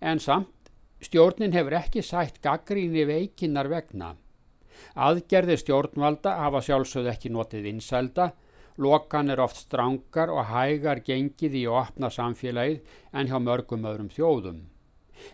en 0.00 0.22
samt 0.22 0.70
stjórnin 1.02 1.56
hefur 1.56 1.78
ekki 1.80 2.04
sætt 2.06 2.38
gaggríni 2.44 3.06
veikinnar 3.08 3.70
vegna. 3.72 4.14
Aðgerði 4.94 5.56
stjórnvalda 5.62 6.36
hafa 6.44 6.62
sjálfsögð 6.62 7.10
ekki 7.14 7.32
notið 7.34 7.66
vinsælda, 7.70 8.30
lokan 8.78 9.32
er 9.32 9.40
oft 9.40 9.58
strangar 9.64 10.30
og 10.30 10.48
hægar 10.52 11.02
gengið 11.04 11.60
í 11.62 11.66
að 11.66 11.82
opna 11.82 12.12
samfélagið 12.12 12.96
en 13.12 13.30
hjá 13.30 13.38
mörgum 13.40 13.88
öðrum 13.88 14.12
þjóðum 14.12 14.64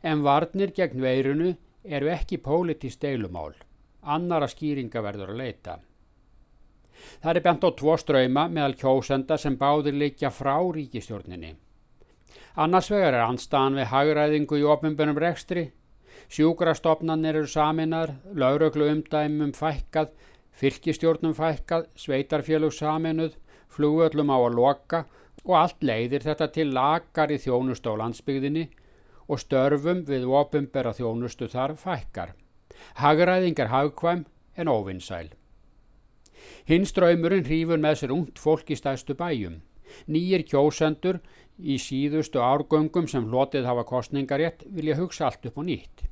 en 0.02 0.22
varnir 0.26 0.72
gegn 0.76 1.02
veirunu 1.02 1.54
eru 1.84 2.10
ekki 2.12 2.38
pólitist 2.42 3.02
deilumál. 3.02 3.54
Annara 4.02 4.48
skýringa 4.50 5.02
verður 5.04 5.34
að 5.34 5.42
leita. 5.42 5.78
Það 7.22 7.36
er 7.36 7.44
bent 7.46 7.66
á 7.66 7.70
tvo 7.78 7.96
ströyma 7.98 8.48
meðal 8.48 8.74
kjósenda 8.78 9.38
sem 9.38 9.56
báðir 9.58 9.96
leikja 9.98 10.30
frá 10.30 10.56
ríkistjórninni. 10.74 11.54
Annars 12.56 12.90
vegar 12.92 13.16
er 13.16 13.24
anstaðan 13.24 13.78
við 13.80 13.88
hagræðingu 13.92 14.58
í 14.60 14.66
ofinbjörnum 14.68 15.20
rekstri, 15.22 15.70
sjúkrastofnanir 16.32 17.38
eru 17.40 17.48
saminar, 17.48 18.14
lauröglu 18.36 18.90
umdæmum 18.92 19.54
fækkað, 19.56 20.12
fylgistjórnum 20.52 21.34
fækkað, 21.36 21.88
sveitarfélug 21.96 22.74
saminuð, 22.76 23.38
flugöllum 23.72 24.32
á 24.32 24.36
að 24.36 24.56
loka 24.58 25.04
og 25.46 25.56
allt 25.58 25.82
leiðir 25.82 26.24
þetta 26.28 26.50
til 26.52 26.68
lagar 26.76 27.32
í 27.32 27.40
þjónust 27.40 27.88
á 27.88 27.92
landsbygðinni 27.98 28.68
og 29.28 29.40
störfum 29.40 30.04
við 30.08 30.28
opimbera 30.28 30.92
þjónustu 30.96 31.48
þar 31.48 31.76
fækkar. 31.80 32.34
Hagræðingar 33.00 33.72
hagkvæm 33.72 34.26
en 34.56 34.68
óvinnsæl. 34.68 35.32
Hinn 36.68 36.86
ströymurinn 36.88 37.46
hrífur 37.48 37.80
með 37.82 38.00
sér 38.02 38.14
ungt 38.14 38.40
fólk 38.42 38.70
í 38.70 38.78
stæðstu 38.78 39.16
bæjum. 39.18 39.60
Nýjir 40.08 40.46
kjósendur 40.48 41.20
í 41.58 41.76
síðustu 41.78 42.40
árgöngum 42.40 43.08
sem 43.10 43.28
hlotið 43.28 43.68
hafa 43.68 43.84
kostningarétt 43.88 44.64
vilja 44.68 44.96
hugsa 45.00 45.28
allt 45.28 45.46
upp 45.50 45.60
og 45.60 45.68
nýtt. 45.68 46.06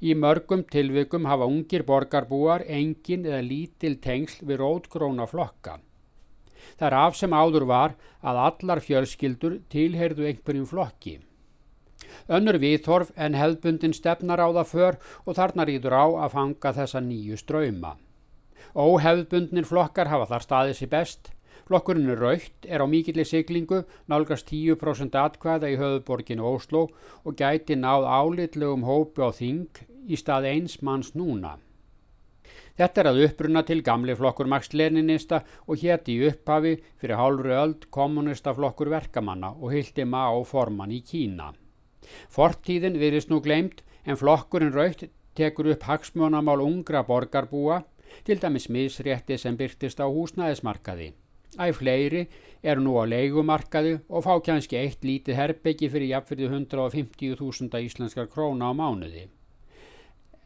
Í 0.00 0.14
mörgum 0.16 0.64
tilvikum 0.70 1.26
hafa 1.28 1.48
ungir 1.50 1.84
borgarbúar 1.88 2.64
engin 2.66 3.26
eða 3.28 3.42
lítil 3.44 3.98
tengsl 4.00 4.46
við 4.48 4.62
rótgróna 4.62 5.26
flokka. 5.30 5.78
Það 6.78 6.88
er 6.88 6.96
af 6.98 7.16
sem 7.18 7.36
áður 7.36 7.66
var 7.68 7.94
að 8.22 8.40
allar 8.48 8.80
fjölskyldur 8.82 9.60
tilheyrðu 9.72 10.28
einhverjum 10.30 10.68
flokki. 10.70 11.18
Önnur 12.28 12.58
viðhorf 12.62 13.12
en 13.16 13.36
hefðbundin 13.36 13.94
stefnar 13.96 14.40
á 14.40 14.48
það 14.48 14.70
för 14.72 14.98
og 15.24 15.36
þarna 15.38 15.66
rýður 15.68 15.96
á 15.96 16.06
að 16.24 16.34
fanga 16.38 16.72
þessa 16.78 17.02
nýju 17.04 17.38
ströyma. 17.40 17.94
Óhefðbundnir 18.72 19.68
flokkar 19.68 20.08
hafa 20.08 20.30
þar 20.32 20.46
staðið 20.46 20.78
sér 20.78 20.92
best. 20.96 21.32
Flokkurinn 21.64 22.16
raukt, 22.20 22.66
er 22.68 22.84
á 22.84 22.86
mikillir 22.88 23.28
siglingu, 23.28 23.84
nálgast 24.08 24.50
10% 24.50 25.14
atkvæða 25.16 25.70
í 25.72 25.78
höfuborginu 25.80 26.44
Óslo 26.44 26.88
og 27.24 27.36
gæti 27.38 27.76
náð 27.76 28.04
álitlegum 28.04 28.84
hópi 28.84 29.24
á 29.24 29.32
þing 29.32 29.84
í 30.04 30.18
stað 30.20 30.50
eins 30.50 30.82
manns 30.84 31.14
núna. 31.16 31.56
Þetta 32.74 33.00
er 33.00 33.08
að 33.08 33.20
uppruna 33.28 33.62
til 33.62 33.80
gamli 33.86 34.16
flokkur 34.18 34.48
Max 34.50 34.72
Leninista 34.74 35.44
og 35.70 35.78
hétti 35.78 36.16
í 36.18 36.24
upphafi 36.26 36.74
fyrir 36.98 37.20
hálfru 37.20 37.54
öld 37.54 37.86
kommunista 37.94 38.52
flokkur 38.56 38.90
verkamanna 38.90 39.52
og 39.54 39.70
hildi 39.76 40.04
má 40.04 40.26
forman 40.44 40.92
í 40.92 40.98
Kína. 41.06 41.52
Fortíðin 42.28 42.98
virðist 42.98 43.30
nú 43.30 43.38
gleimt 43.44 43.84
en 44.04 44.18
flokkurinn 44.18 44.74
raukt 44.74 45.06
tekur 45.38 45.70
upp 45.70 45.86
hagsmjónamál 45.86 46.60
ungra 46.66 47.04
borgarbúa, 47.06 47.80
til 48.24 48.40
dæmis 48.40 48.68
misrétti 48.68 49.38
sem 49.38 49.56
byrtist 49.56 50.00
á 50.00 50.06
húsnæðismarkaði. 50.06 51.12
Æg 51.58 51.74
fleiri 51.78 52.24
eru 52.62 52.82
nú 52.82 52.96
á 52.98 53.04
leigumarkaði 53.06 53.98
og 54.08 54.24
fá 54.26 54.34
kannski 54.42 54.78
eitt 54.80 55.04
lítið 55.06 55.38
herbyggi 55.38 55.90
fyrir 55.92 56.10
jafnfyrði 56.14 56.48
150.000 56.50 57.82
íslenskar 57.86 58.30
króna 58.32 58.70
á 58.70 58.72
mánuði. 58.74 59.28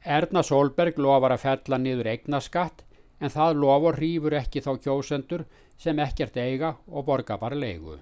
Erna 0.05 0.43
Solberg 0.43 0.99
lofar 0.99 1.35
að 1.35 1.45
fella 1.45 1.79
niður 1.79 2.13
eignaskatt 2.13 2.85
en 3.21 3.33
það 3.35 3.63
lofur 3.63 3.99
hrífur 3.99 4.37
ekki 4.39 4.63
þá 4.63 4.73
kjósendur 4.85 5.47
sem 5.79 5.99
ekkert 6.03 6.37
eiga 6.37 6.77
og 6.87 7.07
borga 7.09 7.39
bara 7.39 7.57
leigu. 7.57 7.99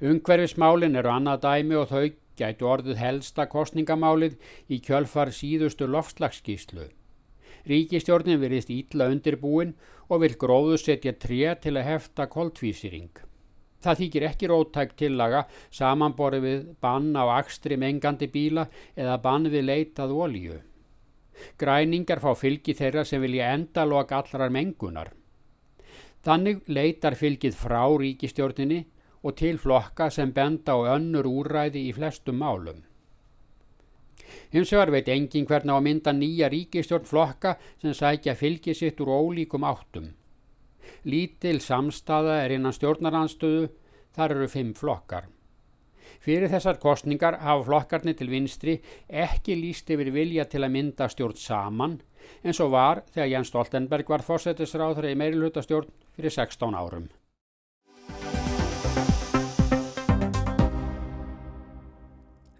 Ungverfismálin 0.00 0.96
eru 0.96 1.10
annað 1.12 1.44
dæmi 1.44 1.76
og 1.80 1.90
þau 1.90 2.06
gætu 2.38 2.66
orðið 2.66 2.98
helsta 2.98 3.46
kostningamálið 3.50 4.36
í 4.68 4.80
kjölfar 4.82 5.30
síðustu 5.32 5.86
loftslagsskíslu. 5.90 6.88
Ríkistjórnin 7.68 8.40
verist 8.42 8.70
ítla 8.70 9.08
undirbúin 9.08 9.72
og 10.12 10.20
vil 10.24 10.34
gróðu 10.40 10.76
setja 10.80 11.14
tré 11.16 11.54
til 11.60 11.78
að 11.78 11.88
hefta 11.88 12.26
koldvísýring. 12.28 13.12
Það 13.84 13.98
þykir 14.00 14.26
ekki 14.28 14.48
róttækt 14.48 14.96
tillaga 15.00 15.42
samanborið 15.72 16.44
við 16.44 16.62
bann 16.80 17.10
á 17.16 17.24
akstri 17.38 17.76
mengandi 17.80 18.28
bíla 18.32 18.66
eða 18.96 19.18
bann 19.24 19.48
við 19.52 19.68
leitað 19.68 20.14
olíu. 20.16 20.60
Græningar 21.60 22.22
fá 22.22 22.32
fylgi 22.38 22.76
þeirra 22.78 23.04
sem 23.04 23.20
vilja 23.20 23.50
endalok 23.56 24.12
allrar 24.12 24.52
mengunar. 24.52 25.12
Þannig 26.24 26.64
leitar 26.68 27.16
fylgið 27.20 27.56
frá 27.58 27.84
ríkistjórninni 28.00 28.84
og 29.24 29.36
til 29.40 29.58
flokka 29.60 30.10
sem 30.12 30.32
benda 30.32 30.76
á 30.76 30.96
önnur 30.96 31.28
úræði 31.28 31.88
í 31.88 31.92
flestum 31.96 32.40
málum. 32.40 32.84
Hins 34.52 34.72
vegar 34.72 34.92
veit 34.94 35.08
engin 35.12 35.46
hvernig 35.48 35.74
á 35.74 35.78
að 35.78 35.86
mynda 35.88 36.12
nýja 36.16 36.50
ríkistjórn 36.52 37.08
flokka 37.08 37.56
sem 37.82 37.94
sækja 37.94 38.36
fylgi 38.38 38.74
sitt 38.74 39.00
úr 39.00 39.12
ólíkum 39.14 39.66
áttum. 39.66 40.10
Lítil 41.04 41.60
samstaða 41.60 42.42
er 42.44 42.56
innan 42.56 42.74
stjórnaranstöðu, 42.76 43.70
þar 44.14 44.36
eru 44.36 44.48
fimm 44.48 44.74
flokkar. 44.78 45.28
Fyrir 46.24 46.48
þessar 46.48 46.78
kostningar 46.80 47.36
hafa 47.42 47.66
flokkarnir 47.66 48.16
til 48.16 48.30
vinstri 48.32 48.78
ekki 49.08 49.58
líst 49.58 49.90
yfir 49.92 50.12
vilja 50.14 50.46
til 50.48 50.62
að 50.64 50.72
mynda 50.76 51.08
stjórn 51.12 51.40
saman 51.40 51.98
en 52.42 52.56
svo 52.56 52.70
var 52.72 53.02
þegar 53.10 53.32
Jens 53.32 53.52
Stoltenberg 53.52 54.08
var 54.08 54.24
fórsetisráður 54.24 55.10
í 55.10 55.18
meirilhutastjórn 55.20 55.92
fyrir 56.16 56.32
16 56.32 56.78
árum. 56.78 57.10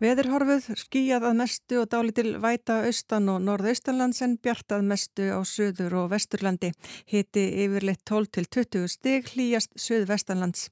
Veðurhorfuð 0.04 0.66
skýjað 0.76 1.24
að 1.30 1.36
mestu 1.38 1.76
og 1.80 1.86
dálitil 1.88 2.34
væta 2.42 2.82
austan 2.84 3.30
og 3.32 3.38
norðaustanlands 3.40 4.20
en 4.26 4.34
bjartað 4.36 4.82
mestu 4.84 5.30
á 5.32 5.40
söður 5.48 5.94
og 6.02 6.10
vesturlandi. 6.12 6.74
Hiti 7.08 7.44
yfirleitt 7.64 8.02
12 8.04 8.28
til 8.36 8.48
20 8.58 8.90
stig 8.92 9.30
hlýjast 9.32 9.72
söð-vestanlands. 9.80 10.66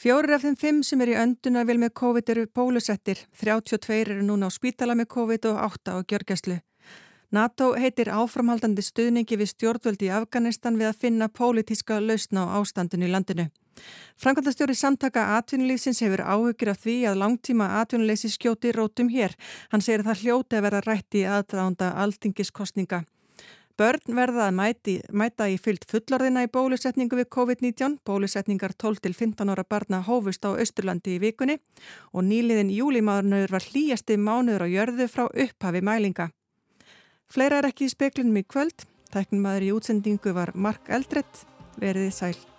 Fjórir 0.00 0.38
af 0.38 0.46
þeim 0.46 0.56
fimm 0.56 0.80
sem 0.86 1.04
er 1.04 1.12
í 1.12 1.18
önduna 1.20 1.66
vil 1.68 1.76
með 1.82 1.92
COVID 2.00 2.32
eru 2.32 2.46
bólusettir. 2.48 3.20
32 3.36 4.00
eru 4.00 4.18
núna 4.24 4.48
á 4.48 4.50
spítala 4.56 4.96
með 4.96 5.10
COVID 5.18 5.52
og 5.52 5.60
8 5.68 5.98
á 5.98 5.98
gjörgæslu. 6.08 6.60
NATO 7.28 7.74
heitir 7.76 8.08
áframhaldandi 8.08 8.80
stuðningi 8.80 9.36
við 9.36 9.52
stjórnvöldi 9.52 10.08
í 10.08 10.14
Afganistan 10.22 10.80
við 10.80 10.94
að 10.94 11.00
finna 11.04 11.28
pólitíska 11.28 12.00
lausna 12.00 12.48
á 12.48 12.64
ástandinu 12.64 13.04
í 13.04 13.12
landinu. 13.12 13.50
Frankværtastjóri 14.18 14.74
samtaka 14.74 15.24
atvinnulífsins 15.36 16.02
hefur 16.02 16.24
áhugir 16.24 16.72
af 16.72 16.80
því 16.82 16.96
að 17.10 17.20
langtíma 17.22 17.68
atvinnuleysi 17.82 18.32
skjóti 18.32 18.72
rótum 18.74 19.12
hér. 19.12 19.36
Hann 19.70 19.84
segir 19.84 20.02
að 20.02 20.10
það 20.10 20.24
hljóti 20.24 20.58
að 20.58 20.66
vera 20.66 20.82
rætti 20.86 21.22
aðdánda 21.28 21.92
aldingiskostninga. 22.02 23.04
Börn 23.78 24.10
verða 24.10 24.48
að 24.48 24.56
mæti, 24.58 24.94
mæta 25.14 25.46
í 25.46 25.54
fyllt 25.62 25.84
fullorðina 25.86 26.42
í 26.42 26.48
bólusetningu 26.50 27.20
við 27.20 27.28
COVID-19. 27.36 28.00
Bólusetningar 28.02 28.74
12-15 28.74 29.52
ára 29.54 29.62
barna 29.62 30.00
hófust 30.02 30.42
á 30.42 30.50
Östurlandi 30.50 31.14
í 31.14 31.20
vikunni 31.22 31.60
og 32.10 32.26
nýliðin 32.26 32.74
júlimáðurnöður 32.74 33.54
var 33.54 33.68
hlýjasti 33.70 34.18
mánuður 34.18 34.66
á 34.66 34.74
jörðu 34.74 35.06
frá 35.14 35.24
upphafi 35.30 35.86
mælinga. 35.86 36.30
Fleira 37.30 37.62
er 37.62 37.70
ekki 37.70 37.86
í 37.86 37.94
speklunum 37.94 38.42
í 38.42 38.46
kvöld. 38.50 38.88
Tæknum 39.14 39.46
maður 39.46 39.70
í 39.70 39.72
útsendingu 39.78 40.34
var 40.34 40.56
Mark 40.58 40.90
Eldrett. 40.90 41.46
Verðið 41.78 42.16
sæl. 42.18 42.57